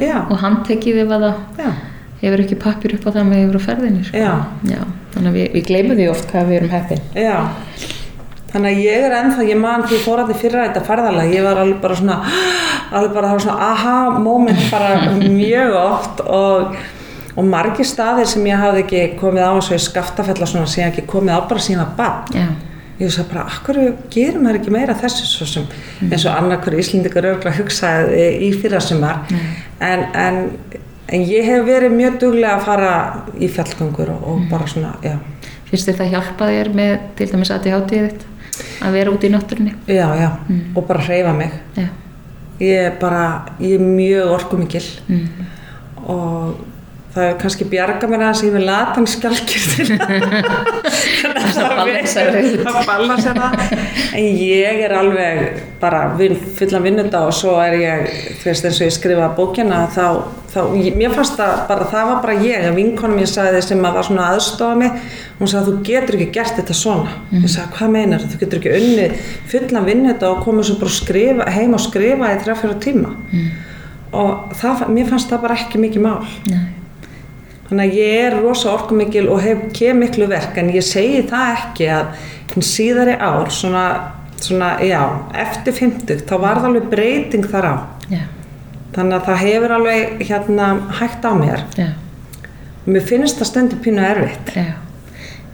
[0.03, 0.27] Já.
[0.29, 1.73] og hann tekið ef að það
[2.21, 4.17] hefur ekki pappir upp á það með yfir á ferðinni sko.
[4.17, 4.83] Já.
[5.15, 7.37] Þannig að við, við gleymum því oft hvað við erum heppin já
[8.47, 11.33] Þannig að ég er ennþá, ég man því ég fór að því fyrra þetta ferðalega,
[11.35, 12.19] ég var alveg bara svona,
[12.95, 16.77] alveg bara það var svona aha moment bara mjög oft og,
[17.35, 20.85] og margir staðir sem ég hafði ekki komið á eins og í skaftafella svona sem
[20.85, 22.31] ég ekki komið á bara síðan að bann.
[22.37, 22.47] Já,
[22.97, 23.77] Ég veist bara, akkur
[24.09, 25.65] gerir maður ekki meira þessu svo sem
[26.07, 30.39] eins og annarkur íslendingur örgulega hugsaði í fyrrasumar en, en,
[31.05, 32.95] en ég hef verið mjög duglega að fara
[33.37, 35.13] í fjallgöngur og, og bara svona, já,
[35.69, 38.25] finnst þér það hjálpa þér með til dæmis ADHD þitt
[38.81, 39.73] að vera út í náttúrunni?
[39.87, 40.31] já, já,
[40.75, 41.51] og bara hreyfa mig.
[41.77, 41.87] Já.
[42.59, 45.27] Ég er bara, ég er mjög orkumikil Mm.
[46.07, 46.55] og
[47.17, 49.63] það er kannski bjarga mér aðeins yfir latan skjálkir
[51.57, 52.57] að balansera þig.
[52.61, 53.51] að balansera
[54.17, 56.01] en ég er alveg bara
[56.57, 58.05] fullan vinnunda og svo er ég
[58.41, 60.05] þú veist eins og ég skrifa bókina þá,
[60.53, 63.85] þá ég, mér fannst það bara það var bara ég, að vinkonu mér sagði sem
[63.89, 65.01] að var svona aðstofa mig
[65.39, 67.13] hún sagði þú getur ekki gert þetta svona.
[67.33, 68.39] Ég sagði hvað meinar þú?
[68.41, 72.73] Getur ekki unnið fullan vinnunda og komið svo bara skrifa, heim og skrifa í þrjá
[72.81, 73.13] tíma.
[74.17, 76.25] Og það, mér fannst það bara ekki mikið mál.
[76.49, 76.76] Nei.
[77.69, 81.53] Þannig að ég er rosa orkumikil og hef kem miklu verk en ég segi það
[81.57, 83.85] ekki að síðari ár svona,
[84.41, 85.01] svona já,
[85.35, 87.75] eftir 50 þá var það alveg breyting þar á.
[88.09, 88.23] Já,
[88.95, 90.67] þannig að það hefur alveg hérna
[90.99, 91.63] hægt á mér.
[91.77, 91.89] Já,
[92.87, 94.53] mér finnst það stendur pínu erfitt.
[94.55, 94.75] Já.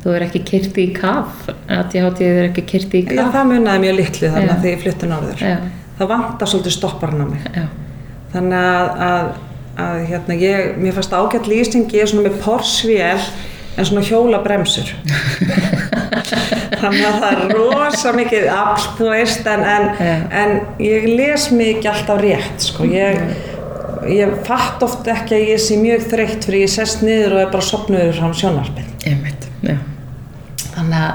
[0.04, 3.32] Þú er ekki kyrti í kaf, ADHD er ekki kyrti í já, kaf.
[3.38, 4.54] það munaði mjög litlu þannig Já.
[4.54, 5.44] að þegar ég flytti norður.
[5.48, 5.54] Já,
[6.00, 7.46] það vantar svolítið stopparinn á mig.
[7.56, 7.68] Já,
[8.34, 9.30] þannig að, að,
[9.80, 13.24] að hérna, ég, mér fannst ágætt lýsing ég er svona með porsvél
[13.74, 14.92] en svona hjóla bremsur
[16.84, 20.14] þannig að það er rosa mikið afl, þú veist en, en, Já.
[20.44, 22.86] en ég les ekki alltaf rétt sko.
[22.90, 23.20] ég,
[24.14, 27.54] ég fatt oft ekki að ég sé mjög þreytt fyrir ég sest niður og er
[27.56, 28.30] bara sopnuður frá
[29.04, 29.78] einmitt, já.
[30.76, 31.14] þannig að,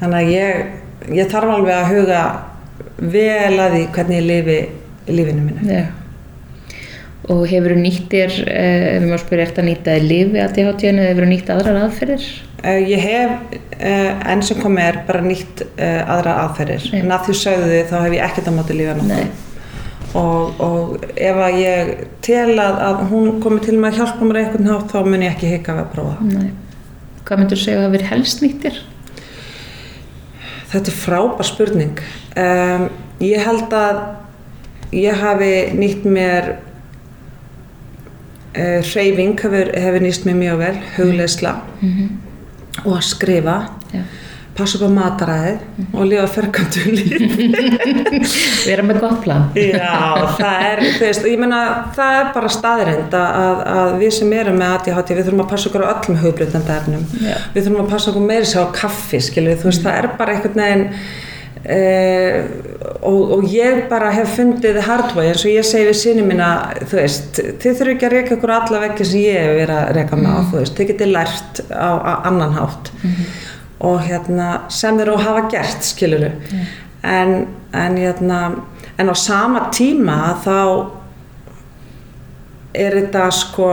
[0.00, 0.62] þannig að ég,
[1.20, 2.22] ég þarf alveg að huga
[3.12, 4.62] vel að því hvernig ég lifi
[5.12, 5.84] lífinu mínu Já.
[7.30, 10.88] Og hefur þú nýtt þér, eh, ef maður spyrir, ert að nýta þér lifi ADHD
[10.90, 12.26] eða hefur þú nýtt aðrar aðferðir?
[12.62, 13.30] Uh, ég hef
[13.82, 16.98] uh, enn sem komið er bara nýtt uh, aðra aðferðir Já.
[17.00, 19.02] en að því sögðu þið þá hef ég ekkert á móti lífa Nei.
[19.08, 19.48] nokkuð
[20.14, 21.92] og, og ef að ég
[22.24, 25.34] tel að, að hún komi til með að hjálpa mér eitthvað nátt þá mun ég
[25.34, 26.34] ekki hika við að prófa það.
[26.36, 26.50] Nei.
[27.22, 28.80] Hvað myndur þú segja að hafa verið helst nýtt þér?
[30.72, 32.04] Þetta er frábær spurning
[32.44, 32.84] um,
[33.22, 34.02] ég held að
[34.96, 36.52] ég hafi nýtt mér
[38.54, 41.54] hreyfing hefur, hefur nýst mér mjög vel hugleisla
[42.84, 43.54] og að skrifa
[43.92, 44.02] Já.
[44.56, 47.36] passa upp á mataræðið og lifa ferkandu líf
[48.68, 49.48] Vera með gott plan.
[49.56, 51.60] Já, það er, veist, ég meina,
[51.96, 55.70] það er bara staðrind að, að, við sem erum með ADHD, við þurfum að passa
[55.70, 57.04] okkur á öllum hugblöndandi efnum.
[57.24, 57.34] Já.
[57.54, 60.36] Við þurfum að passa okkur meiri sér á kaffi, skilur, þú veist, það er bara
[60.36, 60.86] einhvern veginn,
[61.66, 62.36] uh,
[63.08, 66.50] og, og ég bara hef fundið hardway, eins og ég segi við sinni mína,
[66.82, 69.78] þú veist, þið þurfum ekki að reyka okkur á alla veggi sem ég hef verið
[69.78, 72.92] að reyka með á, þú veist, þið getið lært á, á annan hátt.
[73.82, 76.30] Og hérna, sem þeir eru að hafa gert, skiluru.
[77.02, 77.32] En,
[77.74, 78.40] en hérna,
[78.94, 80.58] en á sama tíma þá
[82.78, 83.72] er þetta sko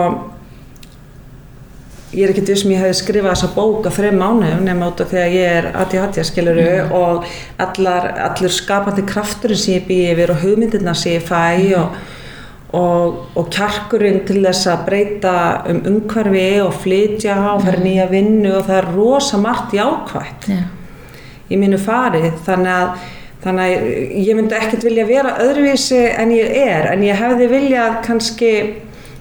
[2.09, 5.11] ég er ekkert vissum ég hefði skrifað þessa bók á þreim mánuðum nema út af
[5.11, 7.27] því að ég er ADHD skiluru og
[7.61, 11.99] allar, allur skapandi krafturinn sem ég býi yfir og hugmyndirna sem ég fæ og,
[12.79, 15.35] og, og kjarkurinn til þess að breyta
[15.69, 20.49] um umhverfi og flytja og fara í nýja vinnu og það er rosa margt jákvætt
[20.49, 20.59] Já.
[21.53, 23.05] í mínu farið þannig að,
[23.45, 23.93] þannig að
[24.25, 28.51] ég myndi ekkert vilja vera öðruvísi en ég er en ég hefði viljað kannski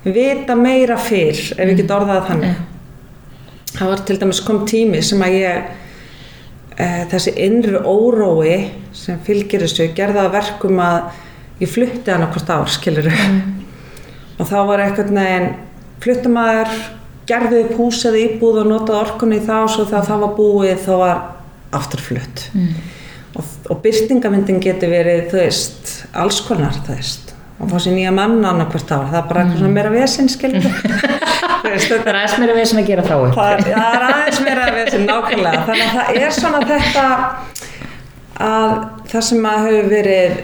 [0.09, 2.67] vita meira fyrr ef ég get orðað það þannig
[3.79, 5.71] það var til dæmis kom tími sem að ég
[6.79, 8.59] e, þessi innri órói
[8.97, 13.11] sem fylgir þessu gerði að verkum að ég flutti hann okkur ár skilur
[14.39, 15.51] og þá var eitthvað neginn
[16.03, 16.77] fluttumæður
[17.29, 20.85] gerði upp hús eða íbúð og notaði orkunni í og svo þegar það var búið
[20.85, 21.19] þá var
[21.79, 22.69] afturflutt mm.
[23.35, 27.35] og, og byrtingamyndin getur verið þú veist, alls konar þú veist.
[27.59, 30.23] Og fá sér nýja manna annarkvært ár það er bara eitthvað svona meira veist,
[32.05, 34.65] Það er aðeins meira við sem að gera þá það er, það er aðeins meira
[34.77, 35.61] vesinn nákvæmlega.
[35.69, 37.05] Þannig að það er svona þetta
[38.49, 38.75] að
[39.13, 40.41] það sem að hefur verið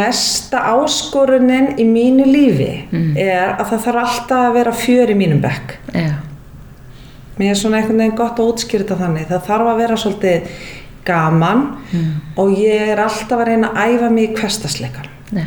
[0.00, 2.72] mesta áskorunin í mínu lífi
[3.16, 5.78] er að það þarf alltaf að vera fjör í mínum bekk.
[5.94, 6.10] Já.
[7.40, 9.28] mér er svona einhvern veginn gott að útskýra þetta þannig.
[9.30, 10.50] Það þarf að vera svolítið
[11.08, 11.62] gaman
[12.36, 15.46] og ég er alltaf að reyna að æfa mig í hverstasleikar Já.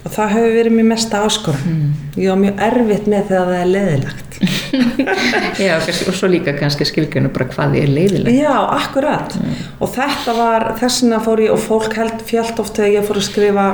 [0.00, 1.80] Og það hefur verið mér mesta áskorun
[2.16, 4.30] ég var mjög erfitt með þegar það er leðilegt
[5.60, 8.36] Já, og svo líka kannski skilgjörnu bara hvað er leiðileg.
[8.40, 9.34] Já, akkurat.
[9.82, 13.20] Og þetta var, þess vegna fór ég, og fólk held fjallt oft þegar ég fór
[13.20, 13.66] að skrifa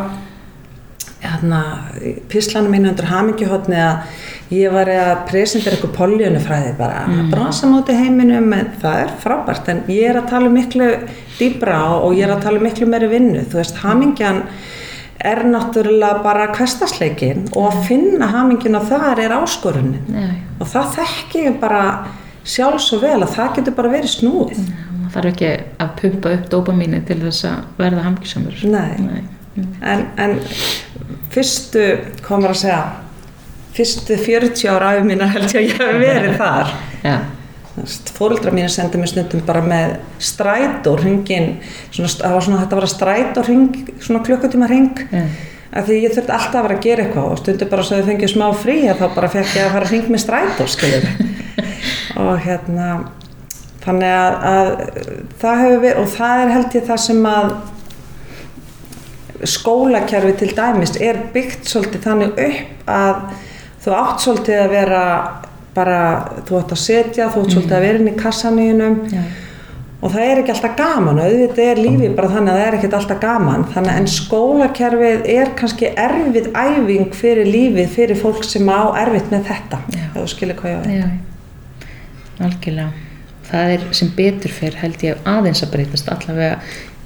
[1.22, 1.60] hérna,
[2.30, 7.30] píslanum mínu undir hamingjuhotni að ég var að presentera eitthvað poljónufræði bara, mm.
[7.32, 10.90] brosa móti heiminum, en það er frábært, en ég er að tala miklu
[11.38, 13.42] dýbra og, ég er að tala miklu meiri vinnu.
[13.50, 14.44] Þú veist, hamingjan
[15.20, 20.28] er náttúrulega bara hverstasleikin og að finna hamingjuna þar er áskorunin Já,
[20.60, 21.84] og það þekki ég bara
[22.46, 25.50] sjálf svo vel að það getur bara verið snúið það þarf ekki
[25.82, 28.60] að pumpa upp dópamínu til þess að verða hamkisamur.
[28.68, 29.22] Nei.
[29.80, 30.36] en, en
[31.32, 31.84] fyrstu,
[32.28, 32.80] maður að segja
[33.76, 37.16] fyrstu 40 ára af mínar held ég að ég hef verið þar Já.
[38.16, 41.58] Fóruldra mínu sendi mér stundum bara með strætó hringin,
[41.90, 45.22] svona, það var svona þetta var að strætó hring, svona klukkutíma hring Já.
[45.76, 48.08] að því ég þurfti alltaf að vera að gera eitthvað og stundum bara svo þau
[48.10, 50.64] fengið smá frí að þá bara fekk ég að fara að hring með strætó
[52.26, 52.90] og hérna
[53.86, 54.68] þannig að, að
[55.40, 57.48] það hefur verið og það er held ég það sem að
[59.46, 63.18] skólakerfi til dæmis er byggt svolítið þannig upp að
[63.84, 65.02] þú átt svolítið að vera
[65.76, 65.98] bara,
[66.48, 69.22] þú átt að setja, þú átt svolítið að vera inn í kassaníunum Já.
[70.00, 72.78] og það er ekki alltaf gaman og auðvitað er lífið bara þannig að það er
[72.78, 73.66] ekkert alltaf gaman.
[73.74, 79.50] Þannig en skólakerfið er kannski erfið æfing fyrir lífið fyrir fólk sem á erfitt með
[79.52, 80.04] þetta Já.
[80.08, 81.08] ef þú skilir hvað ég veit Já,
[82.48, 82.90] algjörlega.
[83.46, 86.08] Það er sem betur fyrr held ég aðeins að breytast.
[86.10, 86.56] Allavega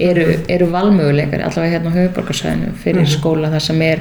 [0.01, 4.01] eru, eru valmöguleikar allavega hérna á höfuborgarsæðinu fyrir skóla þar sem er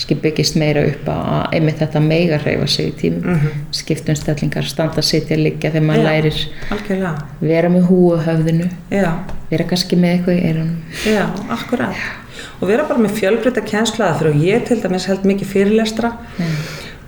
[0.00, 3.26] kannski byggist meira upp að einmitt þetta mega hreyfa sig í tímum.
[3.26, 3.66] Mm -hmm.
[3.70, 6.08] skiptum stellingar, standa, sitja, liggja þegar maður Já.
[6.08, 6.38] lærir.
[6.70, 8.70] algjörlega, vera með húu höfðinu.
[8.90, 9.12] Já.
[9.50, 11.94] Vera kannski með eitthvað í eirunum Já, akkurat.
[12.60, 16.12] Og vera bara með fjölbreyta kennslaðafyrir og ég til dæmis held mikið fyrirlestra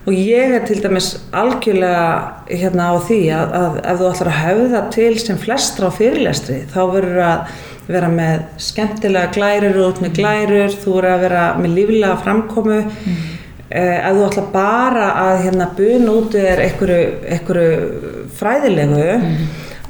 [0.07, 4.41] og ég er til dæmis algjörlega hérna á því að, að ef þú ætlar að
[4.43, 7.53] höfða til sem flestra á fyrirlestri þá verður að
[7.89, 12.81] vera með skemmtilega glærur út með glærur, þú verður að vera með líflega framkomu.
[13.73, 17.77] Eh, ef þú ætlar bara að hérna buna út er einhverju,
[18.37, 19.15] fræðilegu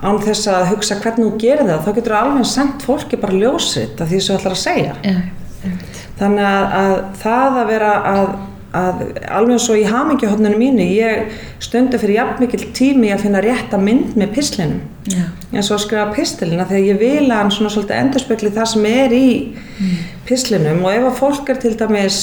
[0.03, 4.01] án þess að hugsa hvernig þú gerir það þá getur alveg sendt fólki bara ljósitt
[4.03, 4.95] af því sem þú ætlar að segja.
[5.03, 5.17] Já,
[6.21, 8.33] þannig að, að það að vera að,
[8.73, 13.81] að alveg svo í hamingjuhotninu mínu ég stundi fyrir jafn mikil tími að finna rétta
[13.81, 14.79] mynd með pislinum
[15.13, 18.71] já, eins og að skrifa pistilina þegar ég vil að hann svona svolítið endurspegli það
[18.73, 19.29] sem er í
[20.29, 22.23] pislinum og ef að fólk er til dæmis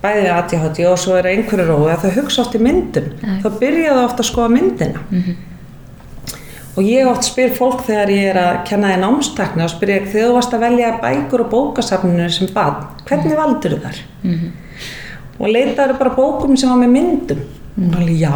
[0.00, 3.36] bæði ADHD og svo er einhverju rói að þau hugsa oft í myndum Nei.
[3.42, 5.02] þá byrja það ofta að skoða myndina.
[6.78, 10.06] Og ég oft spyr fólk þegar ég er að kenna þið námstakna og spyr ég
[10.08, 13.98] þegar þú varst að velja bækur og bókasafninu sem bad hvernig valdur þar?
[15.40, 17.40] Og leitaður bara bókum sem var með myndum.
[17.80, 18.34] Og alveg já.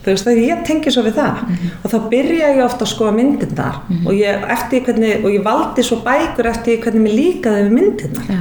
[0.00, 1.40] Þú veist það ég tengi svo við það.
[1.84, 3.74] Og þá byrja ég ofta að skoða myndindar
[4.06, 7.74] og, ég, eftir því hvernig, og ég valdi svo bækur eftir hvernig mér líkaði við
[7.76, 8.38] myndindar já,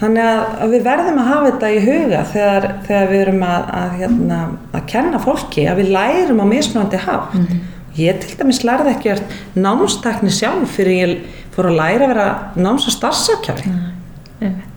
[0.00, 3.70] þannig að, að við verðum að hafa þetta í huga þegar, þegar við erum að,
[3.78, 4.38] að, hérna,
[4.74, 7.38] að kenna fólki að við lærum á mismunandi hátt.
[7.98, 9.14] Ég til dæmis lærði ekki
[9.58, 12.26] námstakni sjálf fyrir ég fór að læra að vera
[12.58, 13.70] náms- og starfsakjari
[14.42, 14.67] einmitt.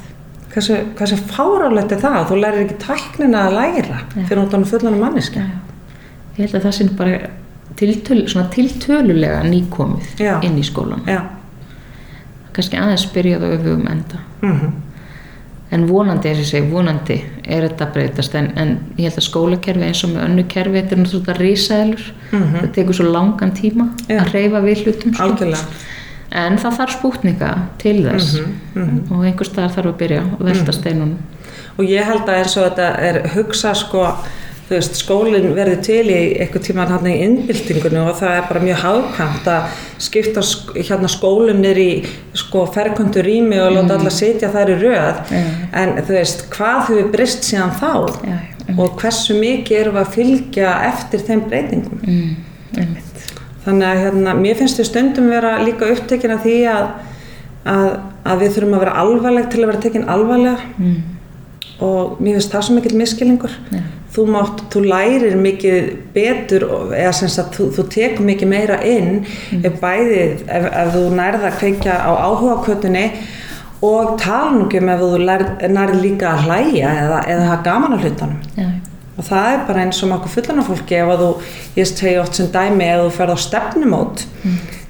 [0.54, 2.18] Hversu, hversu fárálegt er það?
[2.30, 5.46] Þú lærir ekki tæknina að læra fyrir út á fullanum manneska
[6.38, 7.18] Ég held að það sé bara
[7.80, 10.38] tiltöl, svona tiltölulega nýkomið Já.
[10.46, 11.04] inn í skólan.
[11.08, 11.22] já.
[12.52, 14.24] Kannski aðeins byrjað á öfugum enda.
[14.42, 14.72] mm
[15.72, 17.16] en vonandi er þessi, vonandi
[17.48, 18.34] er þetta að breytast.
[18.36, 22.10] En, en ég held að skólakerfi eins og með önnu kerfi þetta er náttúrulega risaðilur
[22.32, 25.24] það tekur svo langan tíma að reyfa við hlutum sko.
[25.30, 25.64] algjörlega
[26.32, 27.52] en það þarf spútninga
[27.82, 28.38] til þess.
[29.12, 31.18] Og einhver staðar þarf að byrja og velta steinunum.
[31.80, 34.06] Og ég held að eins og þetta er hugsa sko
[34.72, 38.80] veist, skólinn verði til í eitthvað tíma hann í innbyltingunni og það er bara mjög
[38.86, 41.90] hafkvæmt að skipta sk hérna skólum niður í
[42.40, 45.22] sko ferkontur rými og láta alla sitja þær í röð.
[45.82, 47.92] En þú veist, hvað hefur breyst síðan þá?
[48.28, 48.38] Já,
[48.78, 52.04] og hversu mikið við að fylgja eftir þeim breytingum?
[52.08, 53.00] Mm.
[53.66, 56.86] Þannig að hérna, mér finnst þau stundum vera líka upptekin af því að,
[57.70, 57.88] að,
[58.26, 60.70] að við þurfum að vera alvarleg til að vera tekin alvarlega.
[60.78, 61.02] Mm.
[61.82, 63.80] og mér finnst það svo mikill miskilningur Já.
[64.14, 69.24] þú mátt, þú lærir mikið betur eða sem sagt þú, þú tekur mikið meira inn
[69.64, 73.06] ef bæðið, ef, ef þú nærða að kveikja á áhugakötunni
[73.82, 78.02] og tala um ef þú lærð, nærð líka að hlæja eða, eða hafa gaman á
[78.04, 78.42] hlutunum.
[78.54, 78.68] Já,
[79.22, 81.32] og það er bara eins og með okkur fullana fólki ef að þú,
[81.78, 84.28] ég segi oft sem dæmi ef þú ferð á stefnumót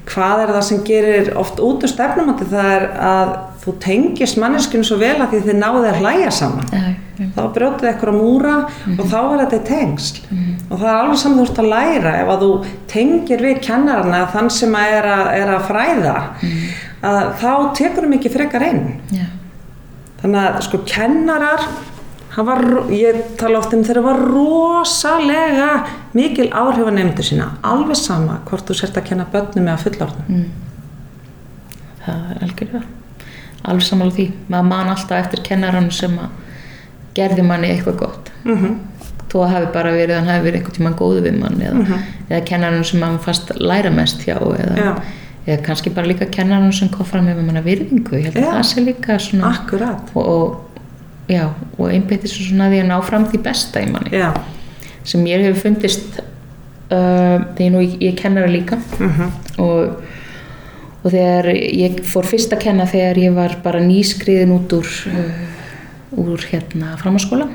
[0.08, 2.46] hvað er það sem gerir oft út úr stefnumóti?
[2.50, 6.72] Það er að þú tengist manneskinu svo vel að því þið náðu að hlæja saman.
[6.72, 7.28] Já.
[7.36, 8.54] þá brjótið eitthvað á múra
[8.96, 10.16] og þá er þetta tengsl.
[10.66, 12.50] Og það er alveg saman þú ert að læra ef að þú
[12.90, 16.16] tengir við kennarana þann sem að er, að, er að fræða
[17.12, 18.82] að þá tekur þú mikið frekar inn.
[19.12, 19.24] Já.
[20.22, 21.64] þannig að sko kennarar
[22.36, 25.68] var, ég tala oft um þeirra var rosalega
[26.16, 27.50] mikil áhrif að nefndu sína.
[27.66, 30.46] Alveg sama hvort þú sért að kenna börnum eða fullorðnum.
[32.06, 32.86] Það er algjörlega.
[33.62, 36.40] Alveg sammála því, maður man alltaf eftir kennarann sem að
[37.18, 38.32] gerði manni eitthvað gott.
[38.46, 38.80] Mm -hmm.
[39.32, 42.40] þó að hafi bara verið, hann hafi verið eitthvað tíma góðu við mann eða, eða
[42.44, 45.02] kennarann sem mann fast læra mest hjá eða, Já.
[45.46, 48.52] eða kannski bara líka kennarann sem kom fram með manna virðingu, ég held að Já.
[48.52, 50.10] það sé líka svona akkurat.
[50.14, 50.71] Og, og
[51.32, 51.46] já,
[51.78, 54.12] og einbyttir svo svona því að ná fram því besta í manni.
[54.14, 54.30] Já,
[55.04, 58.80] sem mér hefur fundist uh, þegar nú ég, ég kennara líka.
[58.98, 60.02] Mm og,
[61.02, 65.42] og þegar ég fór fyrst að kenna þegar ég var bara nýskriðin út úr uh,
[66.16, 67.48] úr hérna framhanskóla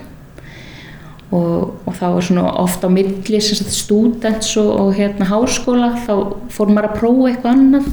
[1.32, 6.13] og, og þá var svona oft á milli students og, og hérna háskóla þá
[6.53, 7.88] fór maður að prófa eitthvað annað.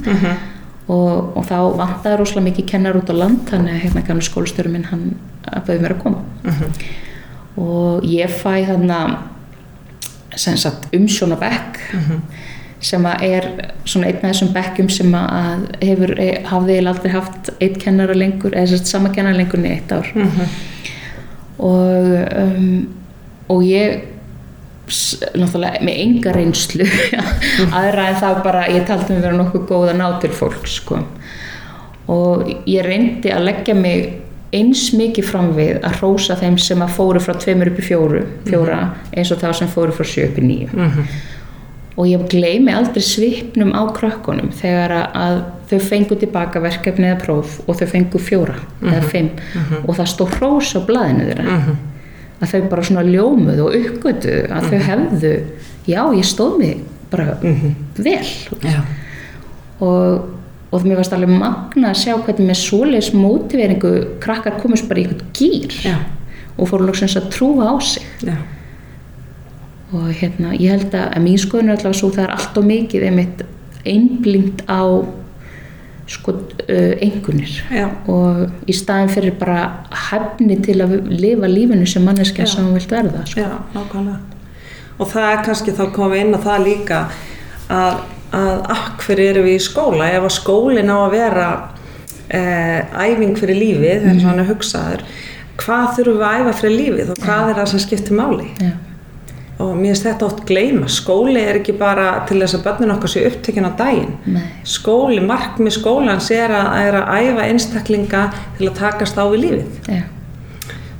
[0.84, 4.68] Og, og þá vantaði rosalega mikið kennar út á land þannig að hérna gamla skólastöru
[4.68, 5.06] minn hann
[5.50, 6.22] að bauði mér að koma
[7.60, 8.54] og ég fæ
[10.34, 11.78] sem sagt umsjóna bekk
[12.84, 13.46] sem að er
[13.88, 16.10] svona einn af þessum bekkjum sem að hefur,
[16.50, 19.94] hafði eiginlega aldrei haft eitt kennara lengur, eða að sama kennara lengur en í eitt
[19.94, 20.10] ár
[21.64, 22.10] og
[22.42, 22.66] um,
[23.48, 24.10] og ég
[25.38, 26.86] náttúrulega með enga reynslu
[27.78, 31.00] aðra en það bara ég taldi mig vera nokkuð góð að ná til fólk sko.
[32.12, 34.23] og ég reyndi að leggja mig
[34.54, 38.20] eins mikið fram við að hrósa þeim sem að fóru frá tveimur upp í fjóru,
[38.48, 38.80] fjóra
[39.16, 40.84] eins og það sem fóru frá sjö upp í nýju
[41.96, 47.60] og ég gleymi aldrei svipnum á krökkunum þegar að- þau fengu tilbaka verkefni eða próf
[47.68, 49.30] og þau fengu fjóra eða fimm.
[49.88, 51.76] Og það stóð hrós á blaðinu þeirra.
[52.42, 55.32] Að þau bara svona ljómuðu og uppgötu að þau hefðu
[55.86, 56.76] já ég stóð mig
[57.10, 57.38] bara
[57.96, 58.26] vel.
[58.62, 58.82] Já,
[59.80, 60.28] og,
[60.74, 63.94] og mér varst alveg magna að sjá hvernig með svoleiðis mótiveringu
[64.24, 65.96] krakkar komist bara í eitthvað gýr já,
[66.58, 68.36] og fóru loksins að trúa á sig já.
[69.94, 72.72] og hérna, ég held að, að mín skoðun er allavega svo það er allt og
[72.72, 73.44] mikið einmitt
[73.84, 74.82] einblind á
[76.06, 77.88] sko uh, engunir Já.
[78.10, 82.92] og í staðin fyrir bara hefni til að lifa lífinu sem manneskja sem hún vilt
[82.92, 83.46] verða sko.
[84.94, 86.98] Og það er kannski þá komum við inn á það líka
[87.72, 88.02] að,
[88.34, 91.46] að akkur eru við í skóla ef að skólinn á að vera
[92.28, 95.04] eh, æfing fyrir lífið, eins og hann er hugsaður,
[95.60, 98.48] hvað þurfum við að æfa fyrir lífið og hvað er það sem skiptir máli?
[98.62, 98.72] Já.
[99.62, 100.88] Og mér finnst þetta oft gleyma.
[100.90, 104.16] Skóli er ekki bara til þess að börnin okkar sé upptekinn á daginn.
[104.26, 104.48] Nei.
[104.66, 108.24] Skóli, markmið skólans er að, er að æfa einstaklinga
[108.58, 109.92] til að takast á við lífið.
[109.94, 110.02] Já.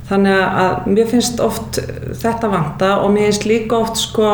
[0.05, 1.81] Þannig að mér finnst oft
[2.21, 4.29] þetta vanta og mér finnst líka oft sko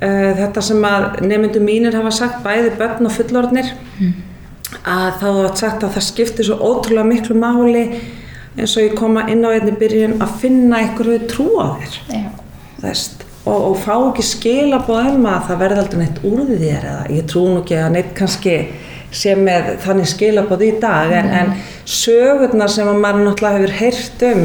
[0.00, 3.72] þetta sem að nefndu mínir hafa sagt bæði börn og fullorðnir
[4.80, 7.84] að þá hafa sagt að það skiptir svo ótrúlega miklu máli
[8.56, 11.98] eins og ég koma inn á einni byrjun að finna einhverju trú á þér.
[12.80, 13.10] Þess,
[13.44, 17.28] og, og fá ekki skilabóð um að það verði aldrei neitt úr þér eða ég
[17.30, 18.56] trú nú ekki að neitt kannski
[19.20, 24.26] sé með þannig skilabóð í dag en, en sögurnar sem að maður náttúrulega hefur heyrt
[24.30, 24.44] um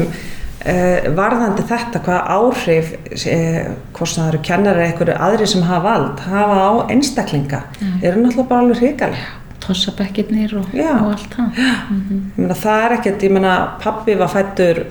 [1.16, 3.58] varðandi þetta hvaða áhrif uh,
[3.92, 7.60] hvort sem það eru kennarar eða einhverju aðri sem hafa vald hafa á einstaklinga
[8.00, 9.34] eru náttúrulega bara alveg hrikalega
[9.66, 11.60] tossabekkirnir og, og allt það.
[11.60, 14.82] Ég meina, það er ekkert, ég meina, pappi var fættur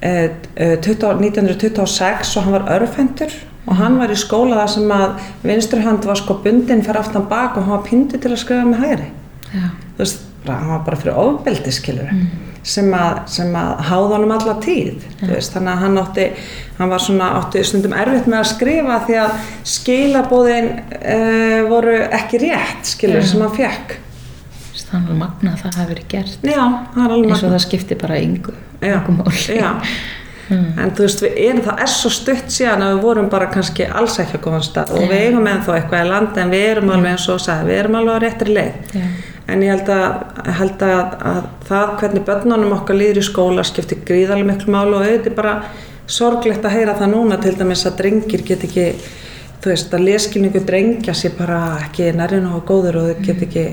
[0.00, 3.36] eh, eh, 20, 1926 og hann var örfendur
[3.68, 7.28] og hann var í skóla þar sem að vinstri hönd var sko bundin fyrir aftan
[7.28, 9.10] bak og hann var pindi til að skrifa með hægri.
[9.52, 12.12] Þú veist, hann var bara fyrir ofbeldi, skilur
[12.68, 16.26] sem, að, sem að háða honum alla tíð, þú veist, þannig að hann átti,
[16.78, 22.42] hann var svona, átti stundum erfitt með að skrifa því að skilabóðin uh, voru ekki
[22.44, 23.30] rétt, skilur, Já.
[23.32, 23.96] sem hann fekk.
[24.88, 26.38] þannig að magna að það hafi verið gert.
[26.48, 26.62] Já,
[26.94, 29.00] það er alveg eins og það skipti bara yngu Já,
[29.52, 29.72] já.
[30.48, 33.84] En þú veist, við erum, það er svo stutt síðan að við vorum bara kannski
[33.84, 36.64] alls ekki að koma á stað og við eigum ennþá eitthvað í landi en við
[36.70, 38.94] erum alveg eins og sagði, við erum alveg á réttri leið.
[39.48, 44.02] En ég held að, held að, að það hvernig börnunum okkar líður í skóla skiptir
[44.08, 45.54] gríðarlega miklu málu og auðvitað bara
[46.08, 48.86] sorglegt að heyra það núna til dæmis að drengir get ekki,
[49.62, 53.66] þú veist, að leskilningu drengja sé bara ekki nærinn og góður og þau get ekki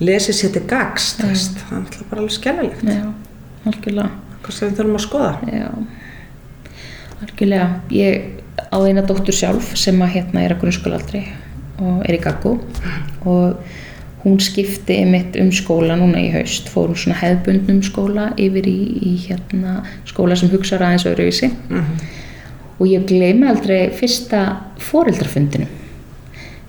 [0.00, 2.84] lesið sér til gags, það er bara alveg skemmilegt.
[2.84, 3.10] Já,
[3.68, 4.12] algjörlega
[4.46, 5.30] Hvað sem við þurfum að skoða.
[5.50, 5.70] Já,
[7.24, 7.64] algjörlega.
[7.90, 8.26] Ég
[8.70, 11.22] á eina dóttur sjálf sem að hérna er að grunnskólaaldri
[11.82, 12.52] og er í gaggu
[13.26, 13.72] og
[14.26, 18.78] hún skipti einmitt um skóla núna í haust, fór hún svona hefðbundnum skóla yfir í,
[19.06, 21.50] í hérna skóla sem hugsaður aðeins öðruvísi.
[22.76, 24.40] Og ég gleymi aldrei fyrsta
[24.82, 25.70] foreldrafundinum.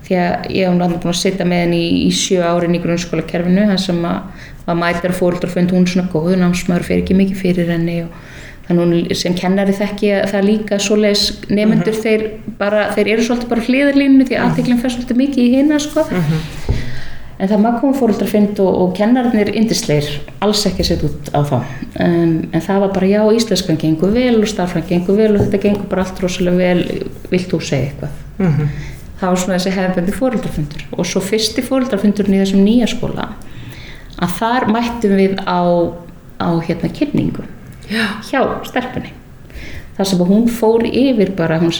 [0.06, 2.84] Því að ég hef náttúrulega búin að setja með henni í, í sjö árin í
[2.84, 7.74] grunnskólakerfinu þar sem að, að mætar fóreldrafund hún svona góðu námsmaður fer ekki mikið fyrir
[7.74, 8.14] henni og
[8.68, 12.24] þannig hún sem kennari þekki að það líka svoleiðis nefnendur þeir
[12.60, 16.08] bara, þeir eru svolítið bara hliðarlínu því að aðteklinn fer svolítið mikið í hina sko
[17.38, 20.08] en það maður komið fóreldrafund og, og kennararnir indisleir
[20.44, 21.58] alls ekki setja út á þá.
[22.02, 25.64] Um, en það var bara já, íslenskan gengur vel og starfran gengur vel og þetta
[25.68, 27.04] gengur bara allt rosalega vel.
[27.32, 28.24] Vilt þú segja eitthvað?
[29.18, 33.32] Það var svona þessi hefðböndi fóreldrafundur og svo fyrsti fóreldrafundurinn í þessum nýja skóla
[34.18, 35.62] að þar mættum við á,
[36.42, 37.46] á hérna kynningu
[37.90, 38.04] Já.
[38.30, 39.14] hjá stelpunni.
[39.98, 41.74] Þar sem hún fór yfir bara hún,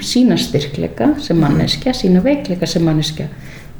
[0.00, 3.28] sína styrkleika sem manneskja, sína veikleika sem manneskja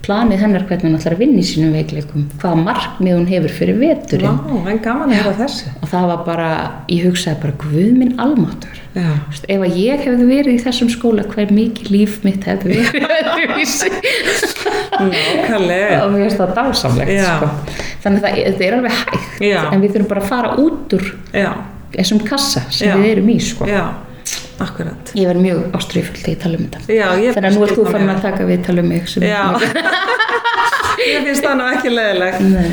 [0.03, 3.77] planið hennar hvernig hún ætlar að vinna í sínum veikleikum hvaða markmið hún hefur fyrir
[3.81, 5.71] veturinn Vá, en gaman að heyra þessu.
[5.79, 6.49] og það var bara,
[6.91, 8.15] ég hugsaði bara guð minn
[8.93, 13.23] veist, ef að ég hefði verið í þessum skóla hver mikið líf mitt hefði verið
[16.03, 17.49] og mér finnst það dásamlegt sko.
[18.03, 19.61] þannig að það, þetta er alveg hægt Já.
[19.73, 21.51] en við þurfum bara að fara út úr Já,
[21.97, 22.97] þessum kassa sem Já.
[23.01, 23.69] við erum í sko.
[24.61, 25.13] Akkurat.
[25.17, 27.77] ég verð mjög ástriðfull þegar ég tala um þetta Já, ég þannig að nú ert
[27.77, 29.45] þú það farin mjög að taka við tala um mig sem Já.
[31.03, 32.43] Ég finnst það nú ekki leðilegt.
[32.53, 32.73] Nei.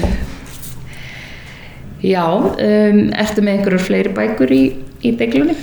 [2.05, 4.63] já, um, ertu með einhverjar fleiri bækur í,
[5.03, 5.55] í deglunni?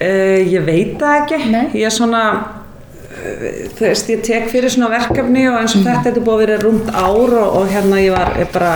[0.00, 1.38] Uh, ég veit það ekki.
[1.52, 1.66] Nei.
[1.76, 2.22] Ég er svona,
[3.10, 3.46] uh,
[3.76, 6.44] þú veist, ég tek fyrir svona verkefni og eins og þetta þetta er búið að
[6.46, 8.74] vera rúmt ár og, og hérna ég var ég bara,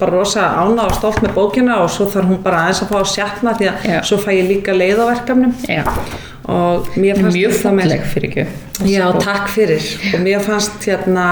[0.00, 2.96] bara rosa ána og stolt með bókina og svo þarf hún bara aðeins að fá
[3.00, 3.98] að sjatna því að Já.
[4.10, 5.54] svo fæ ég líka leið á verkefnum.
[5.68, 5.82] Já,
[6.52, 8.46] og mér fannst mjög falleg fyrir ekki
[8.92, 9.88] Já, takk fyrir.
[10.12, 11.26] Og mér fannst hérna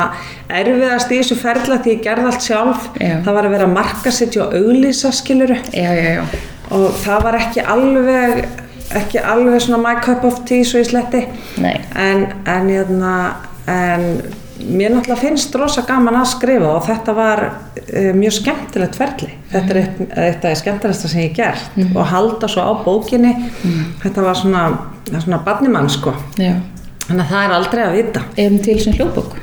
[0.48, 2.90] erfiðast í þessu ferla því ég gerði allt sjálf.
[2.98, 3.16] Já.
[3.26, 6.24] það var að vera markasetja og auglýsa skiluru já, já, já,
[6.74, 8.44] og það var ekki alveg
[8.94, 11.24] ekki alveg svona my cup of tea svo ég sletti.
[11.60, 13.14] En, en, hérna,
[13.70, 14.08] en
[14.58, 19.30] mér náttúrulega finnst rosa gaman að skrifa og þetta var uh, mjög skemmtilegt ferli.
[19.52, 23.34] Þetta er eitt, eitt af því skemmtilegsta sem ég gert og halda svo á bókinni.
[24.02, 24.66] Þetta var svona,
[25.10, 26.14] það svona barnimann sko.
[26.38, 26.54] Já.
[27.08, 28.24] þannig að það er aldrei að vita.
[28.36, 29.34] Erum til sem hljóðbók?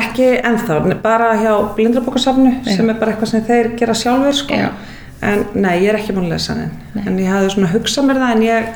[0.00, 4.56] Ekki ennþá, bara hjá blindrabókasafnu sem er bara eitthvað sem þeir gera sjálfur sko.
[4.56, 4.70] Já.
[5.20, 8.18] En nei, ég er ekki búin að lesa hann en ég hafði svona hugsað mér
[8.22, 8.68] það en ég,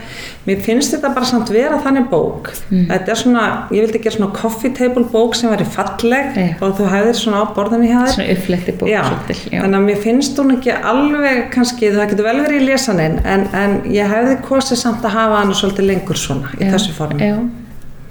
[0.44, 2.50] mér finnst þetta bara samt vera þannig bók.
[2.68, 6.46] Þetta er svona, ég vildi gera svona coffee table bók sem væri falleg Já.
[6.60, 8.12] og þú hefðir svona á borðinu hjá þér.
[8.18, 9.58] Svona uppfletti bók Já, svolítil, já.
[9.64, 13.46] þannig að mér finnst hún ekki alveg kannski, það getur vel verið í lesanin en,
[13.64, 17.24] en ég hefði kosið samt að hafa hann svolítið lengur svona í þessu formi.
[17.24, 17.40] Já,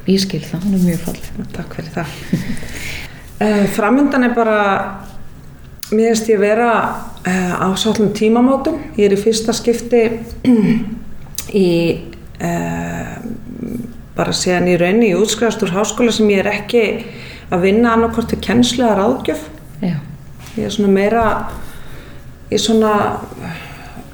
[0.10, 1.48] ég skil það, hún er mjög falleg.
[1.56, 2.20] Takk fyrir það.
[3.46, 4.60] uh, framundan er bara,
[5.98, 6.70] mér finnst ég vera
[7.28, 8.80] uh, á svolum tímamótum.
[8.98, 10.04] Ég er í fyrsta skipti
[11.64, 11.70] í,
[12.44, 13.16] uh,
[14.18, 16.84] bara síðan í raunni í útskrifast úr háskóla sem ég er ekki
[17.54, 19.46] að vinna annarkort við kennslu eða ráðgjöf.
[19.82, 19.98] já,
[20.58, 21.26] Ég er svona meira
[22.54, 22.94] í svona,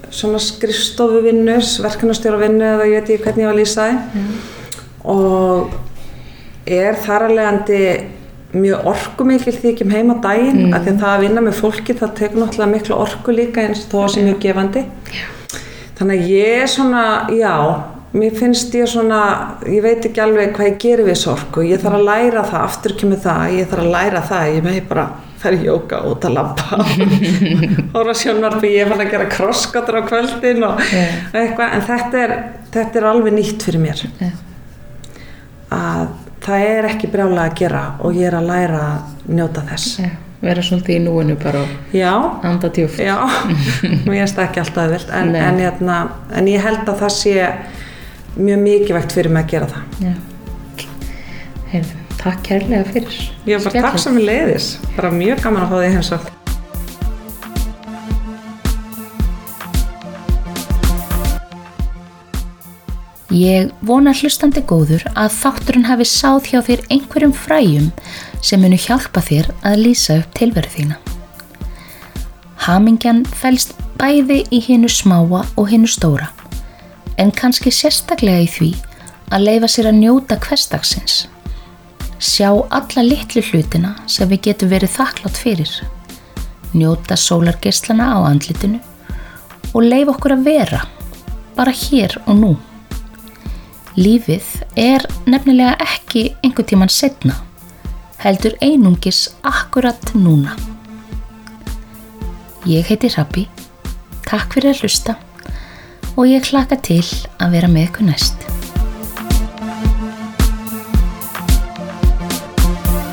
[0.10, 4.00] svona skrifstofu vinnu, verkanastjóra vinnu eða ég veit ekki hvernig ég var að lýsa þið.
[5.10, 5.76] Og
[6.70, 7.84] er þar að leiðandi
[8.56, 10.74] mjög orkumikil því ég kem heim á daginn mm.
[10.74, 13.86] af því að það að vinna með fólki það tekur náttúrulega miklu orku líka eins
[13.86, 14.86] og þó sem mjög gefandi.
[16.00, 17.54] Þannig að ég er svona, já,
[18.16, 19.22] mér finnst ég svona,
[19.70, 22.95] ég veit ekki alveg hvað ég gerir við sorku, ég þarf að læra það, aftur
[22.97, 26.80] kemur það, ég þarf að læra það, ég megi bara fer jóka út að labba
[27.93, 31.20] hóra sjónvarpi, ég fann að gera krosskatur á kvöldin og Yeah.
[31.36, 32.34] eitthvað, en þetta er,
[32.74, 34.32] þetta er alveg nýtt fyrir mér Já.
[35.76, 36.08] að
[36.50, 40.00] það er ekki brjálega að gera og ég er að læra að njóta þess.
[40.04, 40.10] Já,
[40.43, 42.14] vera svolítið í núinu bara og já,
[42.50, 43.02] anda djúft.
[43.04, 43.16] já.
[44.10, 46.00] Mér það ekki alltaf auðvelt en, en, hérna,
[46.34, 47.36] en ég held að það sé
[48.39, 50.10] mjög mikilvægt fyrir mig að gera það.
[50.10, 50.18] Já.
[51.70, 53.22] Heyrðu, takk kærlega fyrir.
[53.45, 56.39] ég er bara takk sem ég leiðis bara mjög gaman að fá því heimsókn
[63.30, 67.90] Ég vona hlustandi góður að þátturinn hafi sáð hjá þér einhverjum fræjum
[68.42, 70.96] sem munu hjálpa þér að lýsa upp tilveru þína.
[72.66, 76.32] Hamingjan fælst bæði í hinnu smáa og hinnu stóra,
[77.22, 78.70] en kannski sérstaklega í því
[79.30, 81.28] að leifa sér að njóta hverstagsins.
[82.18, 85.76] Sjá alla litlu hlutina sem við getum verið þakklátt fyrir.
[86.74, 88.82] Njóta sólargeislana á andlitinu
[89.70, 90.82] og leifa okkur að vera,
[91.54, 92.52] bara hér og nú.
[94.00, 94.45] Lífið
[94.80, 97.34] er nefnilega ekki einhver tíman setna,
[98.22, 100.54] heldur einungis akkurat núna.
[102.70, 103.43] Ég heiti Rappi,
[104.24, 105.18] takk fyrir að hlusta
[106.16, 107.04] og ég hlaka til
[107.43, 108.59] að vera með ykkur næst.